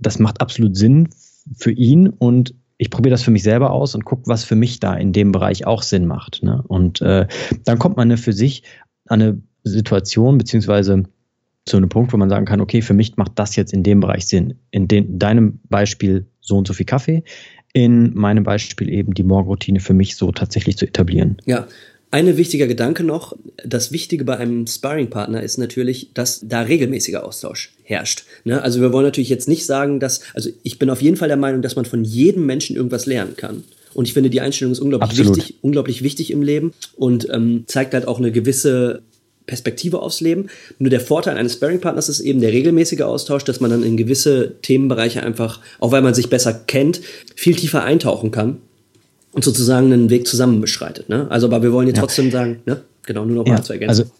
das 0.00 0.18
macht 0.18 0.40
absolut 0.40 0.76
Sinn 0.76 1.10
für 1.56 1.72
ihn 1.72 2.08
und 2.08 2.54
ich 2.78 2.90
probiere 2.90 3.10
das 3.10 3.22
für 3.22 3.30
mich 3.30 3.42
selber 3.42 3.72
aus 3.72 3.94
und 3.94 4.04
gucke, 4.04 4.22
was 4.26 4.44
für 4.44 4.56
mich 4.56 4.80
da 4.80 4.94
in 4.94 5.12
dem 5.12 5.32
Bereich 5.32 5.66
auch 5.66 5.82
Sinn 5.82 6.06
macht. 6.06 6.42
Ne? 6.42 6.62
Und 6.66 7.02
äh, 7.02 7.26
dann 7.64 7.78
kommt 7.78 7.98
man 7.98 8.16
für 8.16 8.32
sich 8.32 8.62
an 9.06 9.20
eine 9.20 9.42
Situation 9.64 10.38
beziehungsweise 10.38 11.04
zu 11.66 11.76
einem 11.76 11.90
Punkt, 11.90 12.12
wo 12.12 12.16
man 12.16 12.30
sagen 12.30 12.46
kann, 12.46 12.62
okay, 12.62 12.80
für 12.80 12.94
mich 12.94 13.18
macht 13.18 13.32
das 13.34 13.54
jetzt 13.56 13.74
in 13.74 13.82
dem 13.82 14.00
Bereich 14.00 14.26
Sinn. 14.26 14.54
In 14.70 14.88
den, 14.88 15.18
deinem 15.18 15.60
Beispiel 15.68 16.26
so 16.40 16.56
und 16.56 16.66
so 16.66 16.72
viel 16.72 16.86
Kaffee, 16.86 17.22
in 17.72 18.14
meinem 18.14 18.44
Beispiel 18.44 18.88
eben 18.88 19.12
die 19.12 19.22
Morgenroutine 19.24 19.80
für 19.80 19.94
mich 19.94 20.16
so 20.16 20.32
tatsächlich 20.32 20.76
zu 20.78 20.86
etablieren. 20.86 21.36
Ja, 21.44 21.66
Eine 22.12 22.36
wichtiger 22.36 22.66
Gedanke 22.66 23.04
noch, 23.04 23.36
das 23.64 23.92
Wichtige 23.92 24.24
bei 24.24 24.36
einem 24.36 24.66
Sparring-Partner 24.66 25.42
ist 25.44 25.58
natürlich, 25.58 26.10
dass 26.12 26.40
da 26.42 26.62
regelmäßiger 26.62 27.24
Austausch 27.24 27.72
herrscht. 27.84 28.24
Ne? 28.42 28.60
Also 28.60 28.80
wir 28.80 28.92
wollen 28.92 29.04
natürlich 29.04 29.28
jetzt 29.28 29.48
nicht 29.48 29.64
sagen, 29.64 30.00
dass, 30.00 30.20
also 30.34 30.50
ich 30.64 30.80
bin 30.80 30.90
auf 30.90 31.02
jeden 31.02 31.16
Fall 31.16 31.28
der 31.28 31.36
Meinung, 31.36 31.62
dass 31.62 31.76
man 31.76 31.84
von 31.84 32.02
jedem 32.02 32.46
Menschen 32.46 32.74
irgendwas 32.74 33.06
lernen 33.06 33.36
kann. 33.36 33.62
Und 33.94 34.08
ich 34.08 34.14
finde, 34.14 34.28
die 34.28 34.40
Einstellung 34.40 34.72
ist 34.72 34.80
unglaublich 34.80 35.10
Absolut. 35.10 35.36
wichtig, 35.36 35.56
unglaublich 35.62 36.02
wichtig 36.02 36.32
im 36.32 36.42
Leben 36.42 36.72
und 36.96 37.28
ähm, 37.30 37.64
zeigt 37.66 37.94
halt 37.94 38.08
auch 38.08 38.18
eine 38.18 38.32
gewisse 38.32 39.02
Perspektive 39.46 40.02
aufs 40.02 40.20
Leben. 40.20 40.48
Nur 40.78 40.90
der 40.90 41.00
Vorteil 41.00 41.36
eines 41.36 41.54
Sparring-Partners 41.54 42.08
ist 42.08 42.20
eben 42.20 42.40
der 42.40 42.52
regelmäßige 42.52 43.02
Austausch, 43.02 43.44
dass 43.44 43.60
man 43.60 43.70
dann 43.70 43.84
in 43.84 43.96
gewisse 43.96 44.56
Themenbereiche 44.62 45.22
einfach, 45.22 45.60
auch 45.78 45.92
weil 45.92 46.02
man 46.02 46.14
sich 46.14 46.28
besser 46.28 46.54
kennt, 46.54 47.00
viel 47.36 47.54
tiefer 47.54 47.84
eintauchen 47.84 48.32
kann 48.32 48.58
und 49.32 49.44
sozusagen 49.44 49.92
einen 49.92 50.10
Weg 50.10 50.26
zusammen 50.26 50.60
beschreitet. 50.60 51.08
Ne? 51.08 51.26
Also, 51.30 51.46
aber 51.46 51.62
wir 51.62 51.72
wollen 51.72 51.86
jetzt 51.88 51.96
Ja. 51.96 52.02
trotzdem 52.02 52.30
sagen, 52.30 52.60
ne? 52.66 52.82
genau, 53.04 53.24
nur 53.24 53.36
noch 53.36 53.46
Ja, 53.46 53.54
mal 53.54 53.62
zu 53.62 53.72
ergänzen. 53.72 53.90
also 54.02 54.10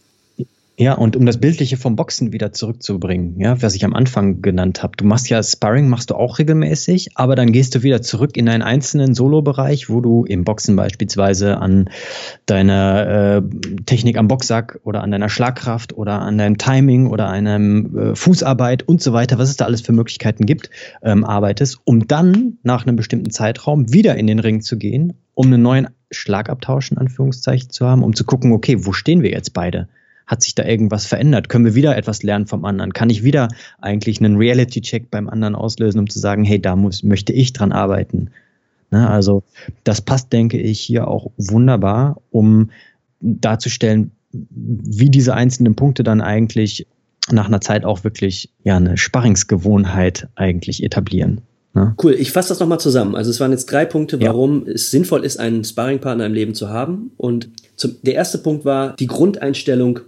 ja, 0.81 0.95
und 0.95 1.15
um 1.15 1.27
das 1.27 1.37
Bildliche 1.37 1.77
vom 1.77 1.95
Boxen 1.95 2.33
wieder 2.33 2.53
zurückzubringen, 2.53 3.39
ja, 3.39 3.61
was 3.61 3.75
ich 3.75 3.85
am 3.85 3.93
Anfang 3.93 4.41
genannt 4.41 4.83
habe. 4.83 4.97
Du 4.97 5.05
machst 5.05 5.29
ja 5.29 5.43
Sparring, 5.43 5.91
machst 5.91 6.09
du 6.09 6.15
auch 6.15 6.39
regelmäßig, 6.39 7.11
aber 7.17 7.37
dann 7.37 7.53
gehst 7.53 7.75
du 7.75 7.83
wieder 7.83 8.01
zurück 8.01 8.35
in 8.39 8.49
einen 8.49 8.63
einzelnen 8.63 9.15
Solo-Bereich, 9.15 9.91
wo 9.91 10.01
du 10.01 10.25
im 10.25 10.45
Boxen 10.45 10.77
beispielsweise 10.77 11.59
an 11.59 11.91
deiner 12.47 13.43
äh, 13.43 13.43
Technik 13.85 14.17
am 14.17 14.27
Boxsack 14.27 14.81
oder 14.83 15.03
an 15.03 15.11
deiner 15.11 15.29
Schlagkraft 15.29 15.93
oder 15.93 16.23
an 16.23 16.39
deinem 16.39 16.57
Timing 16.57 17.09
oder 17.09 17.29
einem 17.29 17.99
äh, 17.99 18.15
Fußarbeit 18.17 18.83
und 18.89 19.03
so 19.03 19.13
weiter, 19.13 19.37
was 19.37 19.51
es 19.51 19.59
da 19.59 19.67
alles 19.67 19.83
für 19.83 19.93
Möglichkeiten 19.93 20.47
gibt, 20.47 20.71
ähm, 21.03 21.25
arbeitest, 21.25 21.79
um 21.85 22.07
dann 22.07 22.57
nach 22.63 22.87
einem 22.87 22.97
bestimmten 22.97 23.31
Zeitraum 23.31 23.93
wieder 23.93 24.17
in 24.17 24.27
den 24.27 24.39
Ring 24.39 24.63
zu 24.63 24.79
gehen, 24.79 25.13
um 25.35 25.49
einen 25.49 25.61
neuen 25.61 25.89
Schlagabtausch 26.11 26.91
in 26.91 26.97
Anführungszeichen 26.97 27.69
zu 27.69 27.87
haben, 27.87 28.03
um 28.03 28.17
zu 28.17 28.25
gucken, 28.25 28.53
okay, 28.53 28.87
wo 28.87 28.93
stehen 28.93 29.23
wir 29.23 29.31
jetzt 29.31 29.53
beide? 29.53 29.87
Hat 30.31 30.45
sich 30.45 30.55
da 30.55 30.65
irgendwas 30.65 31.07
verändert? 31.07 31.49
Können 31.49 31.65
wir 31.65 31.75
wieder 31.75 31.97
etwas 31.97 32.23
lernen 32.23 32.47
vom 32.47 32.65
anderen? 32.65 32.93
Kann 32.93 33.11
ich 33.11 33.25
wieder 33.25 33.49
eigentlich 33.81 34.21
einen 34.21 34.37
Reality-Check 34.37 35.11
beim 35.11 35.29
anderen 35.29 35.57
auslösen, 35.57 35.99
um 35.99 36.09
zu 36.09 36.21
sagen, 36.21 36.45
hey, 36.45 36.63
da 36.63 36.77
muss, 36.77 37.03
möchte 37.03 37.33
ich 37.33 37.53
dran 37.53 37.73
arbeiten? 37.73 38.31
Ne, 38.93 39.11
also 39.11 39.43
das 39.83 40.01
passt, 40.01 40.33
denke 40.33 40.57
ich, 40.57 40.79
hier 40.79 41.09
auch 41.09 41.33
wunderbar, 41.37 42.23
um 42.31 42.71
darzustellen, 43.21 44.13
wie 44.31 45.11
diese 45.11 45.35
einzelnen 45.35 45.75
Punkte 45.75 46.05
dann 46.05 46.21
eigentlich 46.21 46.87
nach 47.33 47.49
einer 47.49 47.61
Zeit 47.61 47.85
auch 47.85 48.05
wirklich 48.05 48.51
ja 48.63 48.77
eine 48.77 48.97
Sparringsgewohnheit 48.97 50.29
eigentlich 50.37 50.85
etablieren. 50.85 51.41
Ne? 51.75 51.95
Cool, 52.01 52.15
ich 52.15 52.31
fasse 52.31 52.51
das 52.51 52.61
nochmal 52.61 52.79
zusammen. 52.79 53.17
Also 53.17 53.31
es 53.31 53.41
waren 53.41 53.51
jetzt 53.51 53.67
drei 53.67 53.85
Punkte, 53.85 54.17
Ja. 54.21 54.29
warum 54.29 54.65
es 54.69 54.93
sinnvoll 54.93 55.25
ist, 55.25 55.39
einen 55.39 55.65
Sparringpartner 55.65 56.27
im 56.27 56.35
Leben 56.35 56.55
zu 56.55 56.69
haben. 56.69 57.11
Und 57.17 57.49
zum, 57.75 57.97
der 58.03 58.15
erste 58.15 58.39
Punkt 58.39 58.65
war 58.65 58.95
die 58.95 59.09
Grundeinstellung 59.09 60.01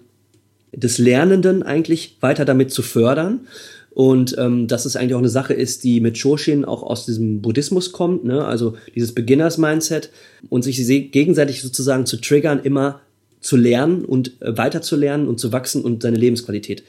des 0.72 0.98
Lernenden 0.98 1.62
eigentlich 1.62 2.16
weiter 2.20 2.44
damit 2.44 2.70
zu 2.72 2.82
fördern. 2.82 3.46
Und 3.94 4.36
ähm, 4.38 4.68
dass 4.68 4.86
es 4.86 4.96
eigentlich 4.96 5.14
auch 5.14 5.18
eine 5.18 5.28
Sache 5.28 5.52
ist, 5.52 5.84
die 5.84 6.00
mit 6.00 6.16
Shoshin 6.16 6.64
auch 6.64 6.82
aus 6.82 7.04
diesem 7.04 7.42
Buddhismus 7.42 7.92
kommt, 7.92 8.24
ne? 8.24 8.42
also 8.42 8.74
dieses 8.94 9.12
Beginners-Mindset 9.12 10.08
und 10.48 10.62
sich 10.62 10.84
se- 10.86 11.00
gegenseitig 11.00 11.60
sozusagen 11.60 12.06
zu 12.06 12.16
triggern, 12.16 12.60
immer 12.62 13.00
zu 13.40 13.58
lernen 13.58 14.06
und 14.06 14.40
äh, 14.40 14.56
weiter 14.56 14.80
zu 14.80 14.96
lernen 14.96 15.28
und 15.28 15.38
zu 15.38 15.52
wachsen 15.52 15.82
und 15.82 16.02
seine 16.02 16.16
Lebensqualität 16.16 16.84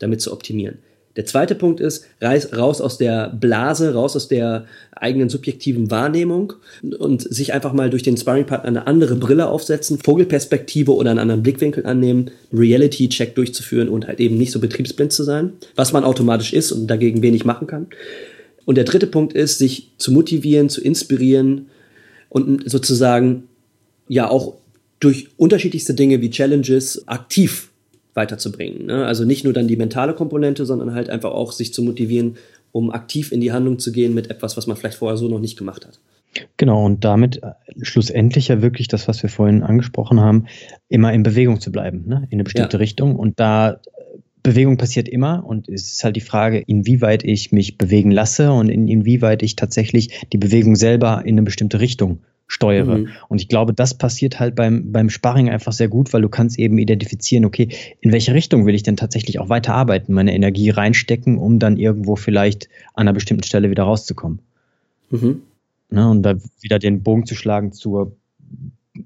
damit 0.00 0.20
zu 0.20 0.32
optimieren. 0.32 0.78
Der 1.18 1.26
zweite 1.26 1.56
Punkt 1.56 1.80
ist, 1.80 2.06
raus 2.22 2.80
aus 2.80 2.96
der 2.96 3.28
Blase, 3.30 3.92
raus 3.92 4.14
aus 4.14 4.28
der 4.28 4.66
eigenen 4.92 5.28
subjektiven 5.28 5.90
Wahrnehmung 5.90 6.52
und 7.00 7.22
sich 7.22 7.52
einfach 7.52 7.72
mal 7.72 7.90
durch 7.90 8.04
den 8.04 8.16
Sparringpartner 8.16 8.68
eine 8.68 8.86
andere 8.86 9.16
Brille 9.16 9.48
aufsetzen, 9.48 9.98
Vogelperspektive 9.98 10.94
oder 10.94 11.10
einen 11.10 11.18
anderen 11.18 11.42
Blickwinkel 11.42 11.84
annehmen, 11.86 12.30
Reality-Check 12.52 13.34
durchzuführen 13.34 13.88
und 13.88 14.06
halt 14.06 14.20
eben 14.20 14.38
nicht 14.38 14.52
so 14.52 14.60
betriebsblind 14.60 15.12
zu 15.12 15.24
sein, 15.24 15.54
was 15.74 15.92
man 15.92 16.04
automatisch 16.04 16.52
ist 16.52 16.70
und 16.70 16.86
dagegen 16.86 17.20
wenig 17.20 17.44
machen 17.44 17.66
kann. 17.66 17.88
Und 18.64 18.76
der 18.76 18.84
dritte 18.84 19.08
Punkt 19.08 19.32
ist, 19.32 19.58
sich 19.58 19.90
zu 19.98 20.12
motivieren, 20.12 20.68
zu 20.68 20.80
inspirieren 20.80 21.66
und 22.28 22.70
sozusagen 22.70 23.48
ja 24.06 24.30
auch 24.30 24.54
durch 25.00 25.30
unterschiedlichste 25.36 25.94
Dinge 25.94 26.20
wie 26.20 26.30
Challenges 26.30 27.08
aktiv 27.08 27.70
weiterzubringen. 28.18 28.86
Ne? 28.86 29.06
Also 29.06 29.24
nicht 29.24 29.44
nur 29.44 29.54
dann 29.54 29.68
die 29.68 29.76
mentale 29.76 30.12
Komponente, 30.12 30.66
sondern 30.66 30.92
halt 30.92 31.08
einfach 31.08 31.30
auch 31.30 31.52
sich 31.52 31.72
zu 31.72 31.82
motivieren, 31.82 32.36
um 32.72 32.90
aktiv 32.90 33.32
in 33.32 33.40
die 33.40 33.52
Handlung 33.52 33.78
zu 33.78 33.92
gehen 33.92 34.12
mit 34.12 34.30
etwas, 34.30 34.56
was 34.56 34.66
man 34.66 34.76
vielleicht 34.76 34.98
vorher 34.98 35.16
so 35.16 35.28
noch 35.28 35.40
nicht 35.40 35.56
gemacht 35.56 35.86
hat. 35.86 36.00
Genau, 36.58 36.84
und 36.84 37.04
damit 37.04 37.42
äh, 37.42 37.52
schlussendlich 37.80 38.48
ja 38.48 38.60
wirklich 38.60 38.88
das, 38.88 39.08
was 39.08 39.22
wir 39.22 39.30
vorhin 39.30 39.62
angesprochen 39.62 40.20
haben, 40.20 40.46
immer 40.88 41.12
in 41.12 41.22
Bewegung 41.22 41.60
zu 41.60 41.72
bleiben, 41.72 42.04
ne? 42.06 42.26
in 42.28 42.36
eine 42.36 42.44
bestimmte 42.44 42.76
Ja. 42.76 42.80
Richtung. 42.80 43.16
Und 43.16 43.40
da 43.40 43.70
äh, 43.70 43.76
Bewegung 44.42 44.76
passiert 44.76 45.08
immer 45.08 45.44
und 45.46 45.68
es 45.68 45.92
ist 45.92 46.04
halt 46.04 46.16
die 46.16 46.20
Frage, 46.20 46.58
inwieweit 46.58 47.24
ich 47.24 47.52
mich 47.52 47.78
bewegen 47.78 48.10
lasse 48.10 48.52
und 48.52 48.68
in, 48.68 48.88
inwieweit 48.88 49.42
ich 49.42 49.56
tatsächlich 49.56 50.26
die 50.32 50.38
Bewegung 50.38 50.76
selber 50.76 51.22
in 51.24 51.34
eine 51.34 51.42
bestimmte 51.42 51.80
Richtung 51.80 52.20
steuere. 52.48 52.98
Mhm. 52.98 53.08
Und 53.28 53.40
ich 53.40 53.48
glaube, 53.48 53.74
das 53.74 53.94
passiert 53.94 54.40
halt 54.40 54.56
beim, 54.56 54.90
beim 54.90 55.10
Sparring 55.10 55.50
einfach 55.50 55.72
sehr 55.72 55.88
gut, 55.88 56.12
weil 56.12 56.22
du 56.22 56.28
kannst 56.28 56.58
eben 56.58 56.78
identifizieren, 56.78 57.44
okay, 57.44 57.68
in 58.00 58.10
welche 58.10 58.34
Richtung 58.34 58.66
will 58.66 58.74
ich 58.74 58.82
denn 58.82 58.96
tatsächlich 58.96 59.38
auch 59.38 59.50
weiter 59.50 59.74
arbeiten, 59.74 60.14
meine 60.14 60.34
Energie 60.34 60.70
reinstecken, 60.70 61.38
um 61.38 61.58
dann 61.58 61.76
irgendwo 61.76 62.16
vielleicht 62.16 62.68
an 62.94 63.02
einer 63.02 63.12
bestimmten 63.12 63.44
Stelle 63.44 63.70
wieder 63.70 63.84
rauszukommen. 63.84 64.40
Mhm. 65.10 65.42
Ne, 65.90 66.10
und 66.10 66.22
da 66.22 66.34
wieder 66.60 66.78
den 66.78 67.02
Bogen 67.02 67.24
zu 67.24 67.34
schlagen 67.34 67.72
zur 67.72 68.12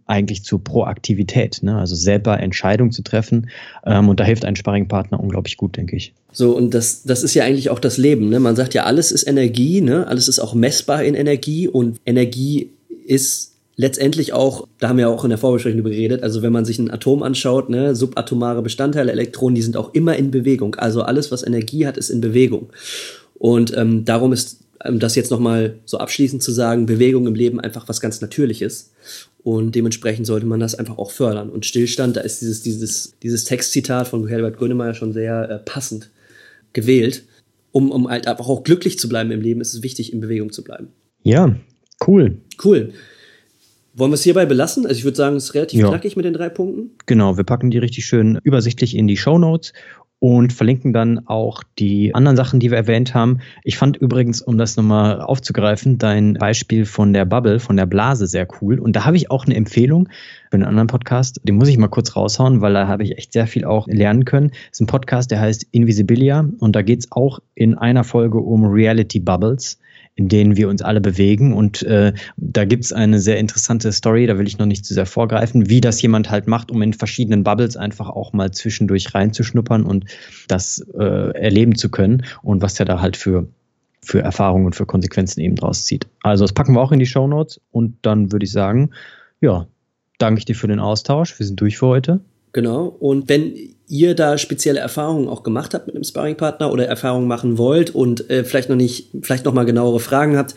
eigentlich 0.07 0.42
zur 0.42 0.62
Proaktivität, 0.62 1.62
ne? 1.62 1.76
also 1.76 1.94
selber 1.94 2.40
Entscheidungen 2.40 2.92
zu 2.92 3.02
treffen. 3.02 3.50
Ähm, 3.85 4.09
und 4.09 4.20
da 4.20 4.24
hilft 4.24 4.46
ein 4.46 4.57
Sparringpartner 4.57 5.20
unglaublich 5.20 5.59
gut, 5.59 5.76
denke 5.76 5.96
ich. 5.96 6.14
So, 6.33 6.57
und 6.57 6.72
das, 6.72 7.02
das 7.02 7.22
ist 7.22 7.35
ja 7.35 7.44
eigentlich 7.44 7.68
auch 7.68 7.78
das 7.78 7.98
Leben. 7.98 8.31
Ne? 8.31 8.40
Man 8.40 8.57
sagt 8.57 8.72
ja, 8.72 8.85
alles 8.85 9.12
ist 9.12 9.26
Energie, 9.26 9.83
ne? 9.83 10.07
alles 10.07 10.28
ist 10.28 10.38
auch 10.38 10.55
messbar 10.55 11.05
in 11.05 11.14
Energie 11.14 11.68
und 11.68 12.00
Energie 12.07 12.70
ist 13.12 13.53
letztendlich 13.77 14.33
auch, 14.33 14.66
da 14.79 14.88
haben 14.88 14.98
wir 14.98 15.09
auch 15.09 15.25
in 15.25 15.31
der 15.31 15.38
Vorbesprechung 15.38 15.79
drüber 15.79 15.90
geredet, 15.90 16.22
also 16.22 16.42
wenn 16.42 16.53
man 16.53 16.64
sich 16.64 16.79
ein 16.79 16.90
Atom 16.90 17.22
anschaut, 17.22 17.68
ne, 17.68 17.94
subatomare 17.94 18.62
Bestandteile, 18.62 19.12
Elektronen, 19.12 19.55
die 19.55 19.62
sind 19.62 19.77
auch 19.77 19.94
immer 19.94 20.16
in 20.16 20.31
Bewegung. 20.31 20.75
Also 20.77 21.03
alles, 21.03 21.31
was 21.31 21.42
Energie 21.46 21.87
hat, 21.87 21.96
ist 21.96 22.11
in 22.11 22.20
Bewegung. 22.20 22.70
Und 23.35 23.77
ähm, 23.77 24.05
darum 24.05 24.33
ist 24.33 24.61
ähm, 24.85 24.98
das 24.98 25.14
jetzt 25.14 25.31
nochmal 25.31 25.79
so 25.85 25.98
abschließend 25.98 26.42
zu 26.42 26.53
sagen, 26.53 26.87
Bewegung 26.87 27.27
im 27.27 27.35
Leben 27.35 27.61
einfach 27.61 27.88
was 27.88 28.01
ganz 28.01 28.20
Natürliches. 28.20 28.92
Und 29.42 29.75
dementsprechend 29.75 30.27
sollte 30.27 30.46
man 30.46 30.61
das 30.61 30.75
einfach 30.75 30.98
auch 30.98 31.11
fördern. 31.11 31.51
Und 31.51 31.66
Stillstand, 31.66 32.16
da 32.16 32.20
ist 32.20 32.40
dieses, 32.40 32.62
dieses, 32.62 33.14
dieses 33.22 33.44
Textzitat 33.44 34.07
von 34.07 34.27
Herbert 34.29 34.57
Grönemeyer 34.59 34.94
schon 34.94 35.12
sehr 35.12 35.51
äh, 35.51 35.59
passend 35.59 36.11
gewählt. 36.72 37.25
Um, 37.72 37.90
um 37.90 38.09
halt 38.09 38.27
einfach 38.29 38.48
auch 38.48 38.64
glücklich 38.64 38.98
zu 38.98 39.09
bleiben 39.09 39.31
im 39.31 39.40
Leben, 39.40 39.62
ist 39.62 39.72
es 39.72 39.83
wichtig, 39.83 40.12
in 40.12 40.20
Bewegung 40.20 40.53
zu 40.53 40.62
bleiben. 40.62 40.88
Ja, 41.22 41.57
cool. 42.06 42.38
Cool. 42.64 42.92
Wollen 43.94 44.10
wir 44.10 44.14
es 44.14 44.22
hierbei 44.22 44.46
belassen? 44.46 44.86
Also 44.86 44.98
ich 44.98 45.04
würde 45.04 45.16
sagen, 45.16 45.36
es 45.36 45.44
ist 45.44 45.54
relativ 45.54 45.80
Ja. 45.80 45.88
knackig 45.88 46.16
mit 46.16 46.24
den 46.24 46.32
drei 46.32 46.48
Punkten. 46.48 46.92
Genau, 47.06 47.36
wir 47.36 47.44
packen 47.44 47.70
die 47.70 47.78
richtig 47.78 48.06
schön 48.06 48.38
übersichtlich 48.42 48.96
in 48.96 49.06
die 49.06 49.18
Show 49.18 49.38
Notes 49.38 49.72
und 50.18 50.52
verlinken 50.52 50.92
dann 50.92 51.26
auch 51.26 51.64
die 51.80 52.14
anderen 52.14 52.36
Sachen, 52.36 52.60
die 52.60 52.70
wir 52.70 52.78
erwähnt 52.78 53.12
haben. 53.12 53.40
Ich 53.64 53.76
fand 53.76 53.96
übrigens, 53.96 54.40
um 54.40 54.56
das 54.56 54.76
nochmal 54.76 55.20
aufzugreifen, 55.20 55.98
dein 55.98 56.34
Beispiel 56.34 56.86
von 56.86 57.12
der 57.12 57.24
Bubble, 57.24 57.58
von 57.58 57.76
der 57.76 57.86
Blase 57.86 58.28
sehr 58.28 58.46
cool. 58.62 58.78
Und 58.78 58.94
da 58.94 59.04
habe 59.04 59.16
ich 59.16 59.32
auch 59.32 59.46
eine 59.46 59.56
Empfehlung 59.56 60.08
für 60.48 60.54
einen 60.54 60.62
anderen 60.62 60.86
Podcast. 60.86 61.40
Den 61.42 61.56
muss 61.56 61.66
ich 61.68 61.76
mal 61.76 61.88
kurz 61.88 62.14
raushauen, 62.14 62.60
weil 62.60 62.72
da 62.72 62.86
habe 62.86 63.02
ich 63.02 63.18
echt 63.18 63.32
sehr 63.32 63.48
viel 63.48 63.64
auch 63.64 63.88
lernen 63.88 64.24
können. 64.24 64.50
Das 64.50 64.74
ist 64.74 64.80
ein 64.82 64.86
Podcast, 64.86 65.32
der 65.32 65.40
heißt 65.40 65.66
Invisibilia 65.72 66.48
und 66.60 66.76
da 66.76 66.82
geht 66.82 67.00
es 67.00 67.10
auch 67.10 67.40
in 67.56 67.74
einer 67.74 68.04
Folge 68.04 68.38
um 68.38 68.64
Reality 68.64 69.18
Bubbles 69.18 69.80
in 70.14 70.29
denen 70.29 70.57
wir 70.57 70.68
uns 70.68 70.83
alle 70.83 71.01
bewegen. 71.01 71.55
Und 71.55 71.83
äh, 71.83 72.12
da 72.37 72.64
gibt's 72.64 72.92
eine 72.92 73.18
sehr 73.18 73.38
interessante 73.38 73.90
Story, 73.92 74.27
da 74.27 74.38
will 74.38 74.46
ich 74.46 74.59
noch 74.59 74.66
nicht 74.66 74.85
zu 74.85 74.94
sehr 74.94 75.07
vorgreifen, 75.07 75.68
wie 75.68 75.81
das 75.81 76.03
jemand 76.03 76.31
halt 76.31 76.46
macht, 76.46 76.70
um 76.70 76.83
in 76.83 76.92
verschiedenen 76.92 77.44
Bubbles 77.44 77.77
einfach 77.77 78.09
auch 78.09 78.33
mal 78.33 78.51
zwischendurch 78.51 79.14
reinzuschnuppern 79.14 79.85
und 79.85 80.05
das 80.48 80.85
äh, 80.98 81.33
erleben 81.35 81.77
zu 81.77 81.90
können 81.90 82.25
und 82.42 82.62
was 82.62 82.79
er 82.79 82.87
da 82.87 83.01
halt 83.01 83.16
für 83.16 83.48
für 84.05 84.20
Erfahrungen 84.20 84.66
und 84.66 84.75
für 84.75 84.85
Konsequenzen 84.85 85.40
eben 85.40 85.55
draus 85.55 85.85
zieht. 85.85 86.09
Also 86.25 86.42
das 86.42 86.53
packen 86.53 86.75
wir 86.75 86.81
auch 86.81 86.90
in 86.90 86.98
die 86.98 87.07
Show 87.07 87.29
Notes 87.29 87.61
und 87.70 87.98
dann 88.03 88.33
würde 88.33 88.44
ich 88.44 88.51
sagen, 88.51 88.90
ja, 89.40 89.68
danke 90.18 90.40
ich 90.40 90.44
dir 90.44 90.57
für 90.57 90.66
den 90.66 90.81
Austausch. 90.81 91.38
Wir 91.38 91.46
sind 91.46 91.61
durch 91.61 91.79
für 91.79 91.87
heute. 91.87 92.20
Genau. 92.52 92.86
Und 92.98 93.28
wenn 93.28 93.54
ihr 93.88 94.14
da 94.14 94.38
spezielle 94.38 94.80
Erfahrungen 94.80 95.28
auch 95.28 95.42
gemacht 95.42 95.74
habt 95.74 95.86
mit 95.86 95.96
einem 95.96 96.04
Sparringpartner 96.04 96.72
oder 96.72 96.86
Erfahrungen 96.86 97.28
machen 97.28 97.58
wollt 97.58 97.94
und 97.94 98.28
äh, 98.30 98.44
vielleicht 98.44 98.68
noch 98.68 98.76
nicht, 98.76 99.08
vielleicht 99.22 99.44
noch 99.44 99.54
mal 99.54 99.64
genauere 99.64 100.00
Fragen 100.00 100.36
habt, 100.36 100.54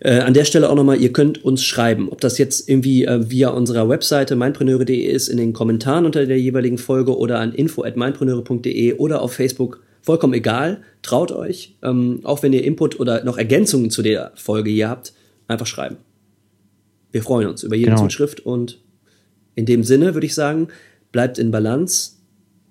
äh, 0.00 0.18
an 0.20 0.34
der 0.34 0.44
Stelle 0.44 0.68
auch 0.68 0.74
noch 0.74 0.84
mal, 0.84 1.00
ihr 1.00 1.12
könnt 1.12 1.42
uns 1.44 1.64
schreiben, 1.64 2.08
ob 2.10 2.20
das 2.20 2.38
jetzt 2.38 2.68
irgendwie 2.68 3.04
äh, 3.04 3.30
via 3.30 3.48
unserer 3.48 3.88
Webseite 3.88 4.36
mindpreneure.de 4.36 5.00
ist, 5.00 5.28
in 5.28 5.38
den 5.38 5.52
Kommentaren 5.52 6.04
unter 6.04 6.26
der 6.26 6.38
jeweiligen 6.38 6.78
Folge 6.78 7.16
oder 7.16 7.38
an 7.40 7.52
info@mindpreneure.de 7.52 8.94
oder 8.94 9.22
auf 9.22 9.32
Facebook. 9.32 9.82
Vollkommen 10.02 10.34
egal. 10.34 10.82
Traut 11.02 11.32
euch. 11.32 11.76
Ähm, 11.82 12.20
auch 12.24 12.42
wenn 12.42 12.52
ihr 12.52 12.62
Input 12.62 13.00
oder 13.00 13.24
noch 13.24 13.38
Ergänzungen 13.38 13.90
zu 13.90 14.02
der 14.02 14.32
Folge 14.36 14.70
hier 14.70 14.88
habt, 14.88 15.12
einfach 15.48 15.66
schreiben. 15.66 15.96
Wir 17.10 17.22
freuen 17.22 17.48
uns 17.48 17.62
über 17.62 17.76
jede 17.76 17.90
Genau. 17.92 18.02
Zuschrift 18.02 18.40
und 18.44 18.80
In 19.58 19.64
dem 19.64 19.84
Sinne 19.84 20.12
würde 20.12 20.26
ich 20.26 20.34
sagen, 20.34 20.68
bleibt 21.16 21.38
in 21.38 21.50
Balance. 21.50 22.10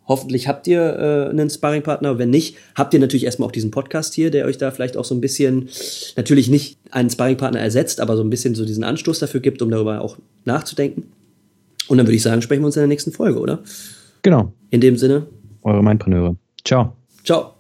Hoffentlich 0.08 0.48
habt 0.48 0.68
ihr 0.68 0.80
äh, 0.80 1.30
einen 1.32 1.50
Sparringpartner. 1.50 2.20
Wenn 2.20 2.30
nicht, 2.30 2.58
habt 2.76 2.94
ihr 2.94 3.00
natürlich 3.00 3.26
erstmal 3.26 3.48
auch 3.48 3.52
diesen 3.52 3.72
Podcast 3.72 4.14
hier, 4.14 4.30
der 4.30 4.46
euch 4.46 4.60
da 4.60 4.70
vielleicht 4.70 4.98
auch 4.98 5.04
so 5.04 5.16
ein 5.16 5.20
bisschen, 5.20 5.68
natürlich 6.16 6.48
nicht 6.48 6.78
einen 6.92 7.10
Sparringpartner 7.10 7.60
ersetzt, 7.60 8.00
aber 8.00 8.16
so 8.16 8.24
ein 8.24 8.30
bisschen 8.30 8.54
so 8.54 8.64
diesen 8.64 8.84
Anstoß 8.84 9.18
dafür 9.18 9.40
gibt, 9.40 9.64
um 9.64 9.72
darüber 9.72 10.02
auch 10.02 10.20
nachzudenken. 10.44 11.12
Und 11.88 11.98
dann 11.98 12.06
würde 12.06 12.18
ich 12.18 12.22
sagen, 12.22 12.44
sprechen 12.44 12.62
wir 12.62 12.68
uns 12.68 12.76
in 12.76 12.82
der 12.82 12.88
nächsten 12.88 13.12
Folge, 13.12 13.40
oder? 13.40 13.64
Genau. 14.22 14.54
In 14.70 14.80
dem 14.80 14.96
Sinne. 14.96 15.26
Eure 15.64 15.84
Mindpreneure. 15.84 16.36
Ciao. 16.64 16.96
Ciao. 17.24 17.55